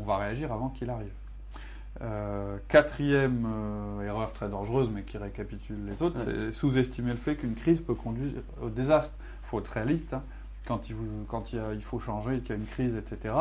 on 0.00 0.04
va 0.04 0.18
réagir 0.18 0.52
avant 0.52 0.68
qu'il 0.68 0.90
arrive. 0.90 1.12
Euh, 2.02 2.58
quatrième 2.66 3.46
euh, 3.46 4.04
erreur 4.04 4.32
très 4.32 4.48
dangereuse, 4.48 4.90
mais 4.92 5.02
qui 5.02 5.16
récapitule 5.16 5.78
les 5.86 6.02
autres, 6.02 6.18
c'est 6.24 6.50
sous-estimer 6.50 7.12
le 7.12 7.16
fait 7.16 7.36
qu'une 7.36 7.54
crise 7.54 7.80
peut 7.80 7.94
conduire 7.94 8.32
au 8.60 8.68
désastre. 8.68 9.16
Il 9.42 9.46
faut 9.46 9.60
être 9.60 9.68
réaliste. 9.68 10.14
Hein. 10.14 10.24
Quand, 10.66 10.88
il, 10.88 10.96
quand 11.28 11.52
il, 11.52 11.62
il, 11.74 11.82
faut 11.82 12.00
changer, 12.00 12.40
qu'il 12.40 12.50
y 12.50 12.52
a 12.52 12.56
une 12.56 12.66
crise, 12.66 12.96
etc., 12.96 13.34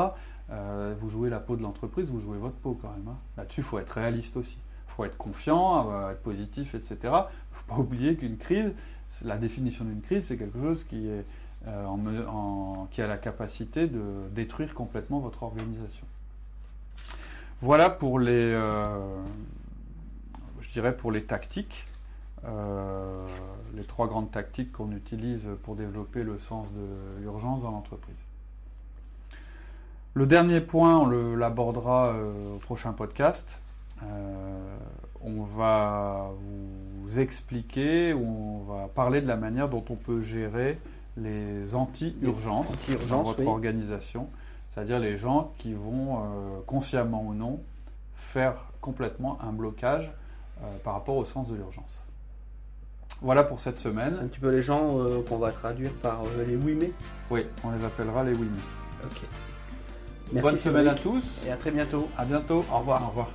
euh, 0.52 0.94
vous 1.00 1.10
jouez 1.10 1.30
la 1.30 1.40
peau 1.40 1.56
de 1.56 1.64
l'entreprise, 1.64 2.06
vous 2.10 2.20
jouez 2.20 2.38
votre 2.38 2.58
peau 2.58 2.78
quand 2.80 2.92
même. 2.92 3.08
Hein. 3.08 3.18
Là-dessus, 3.38 3.62
il 3.62 3.64
faut 3.64 3.80
être 3.80 3.92
réaliste 3.92 4.38
aussi. 4.38 4.58
Il 4.88 4.92
faut 4.92 5.06
être 5.06 5.18
confiant, 5.18 6.12
être 6.12 6.22
positif, 6.22 6.76
etc. 6.76 6.98
Il 7.02 7.08
ne 7.08 7.14
faut 7.54 7.66
pas 7.68 7.78
oublier 7.78 8.16
qu'une 8.16 8.38
crise, 8.38 8.76
la 9.24 9.38
définition 9.38 9.86
d'une 9.86 10.02
crise, 10.02 10.26
c'est 10.26 10.38
quelque 10.38 10.60
chose 10.60 10.84
qui, 10.84 11.08
est, 11.08 11.26
en, 11.68 12.88
qui 12.92 13.02
a 13.02 13.08
la 13.08 13.18
capacité 13.18 13.88
de 13.88 14.02
détruire 14.32 14.74
complètement 14.74 15.20
votre 15.20 15.44
organisation. 15.44 16.06
Voilà 17.64 17.90
pour 17.90 18.20
les, 18.20 18.52
euh, 18.52 19.00
je 20.60 20.70
dirais 20.74 20.98
pour 20.98 21.14
les 21.14 21.24
tactiques, 21.24 21.86
euh, 22.44 23.26
les 23.74 23.86
trois 23.86 24.08
grandes 24.08 24.32
tactiques 24.32 24.74
qu'on 24.74 24.92
utilise 24.92 25.48
pour 25.64 25.78
développer 25.78 26.24
le 26.24 26.40
sens 26.40 26.68
de 26.74 27.22
l'urgence 27.22 27.62
dans 27.62 27.72
l'entreprise. 27.72 28.18
Le 30.14 30.28
dernier 30.28 30.60
point, 30.60 30.98
on 30.98 31.36
l'abordera 31.38 32.10
euh, 32.10 32.56
au 32.56 32.58
prochain 32.58 32.92
podcast. 32.92 33.62
on 35.22 35.44
va 35.44 36.32
vous 36.38 37.18
expliquer, 37.18 38.14
on 38.14 38.60
va 38.68 38.90
parler 38.94 39.22
de 39.22 39.28
la 39.28 39.38
manière 39.38 39.70
dont 39.70 39.86
on 39.90 39.96
peut 39.96 40.20
gérer 40.20 40.82
les 41.18 41.76
anti-urgences 41.76 42.76
dans 43.10 43.24
votre 43.24 43.46
organisation 43.46 44.30
c'est-à-dire 44.74 45.00
les 45.00 45.18
gens 45.18 45.54
qui 45.58 45.74
vont, 45.74 46.18
euh, 46.18 46.60
consciemment 46.66 47.24
ou 47.24 47.34
non, 47.34 47.62
faire 48.16 48.56
complètement 48.82 49.38
un 49.42 49.52
blocage 49.52 50.12
euh, 50.62 50.66
par 50.84 50.94
rapport 50.94 51.16
au 51.16 51.26
sens 51.26 51.48
de 51.48 51.56
l'urgence. 51.56 52.02
Voilà 53.22 53.44
pour 53.44 53.60
cette 53.60 53.78
semaine. 53.78 54.18
Un 54.22 54.28
petit 54.28 54.40
peu 54.40 54.50
les 54.50 54.62
gens 54.62 55.00
euh, 55.00 55.22
qu'on 55.28 55.38
va 55.38 55.52
traduire 55.52 55.92
par 55.94 56.24
les 56.48 56.56
oui 56.56 56.92
Oui, 57.30 57.46
on 57.64 57.72
les 57.72 57.86
appellera 57.86 58.24
les 58.24 58.34
oui 58.34 58.48
Ok. 59.06 60.42
Bonne 60.42 60.58
semaine 60.58 60.88
à 60.88 60.96
tous. 60.96 61.40
Et 61.46 61.52
à 61.52 61.58
très 61.58 61.72
bientôt. 61.72 62.10
À 62.18 62.26
bientôt. 62.26 62.66
Au 62.72 62.80
revoir. 62.80 63.04
Au 63.04 63.08
revoir. 63.08 63.30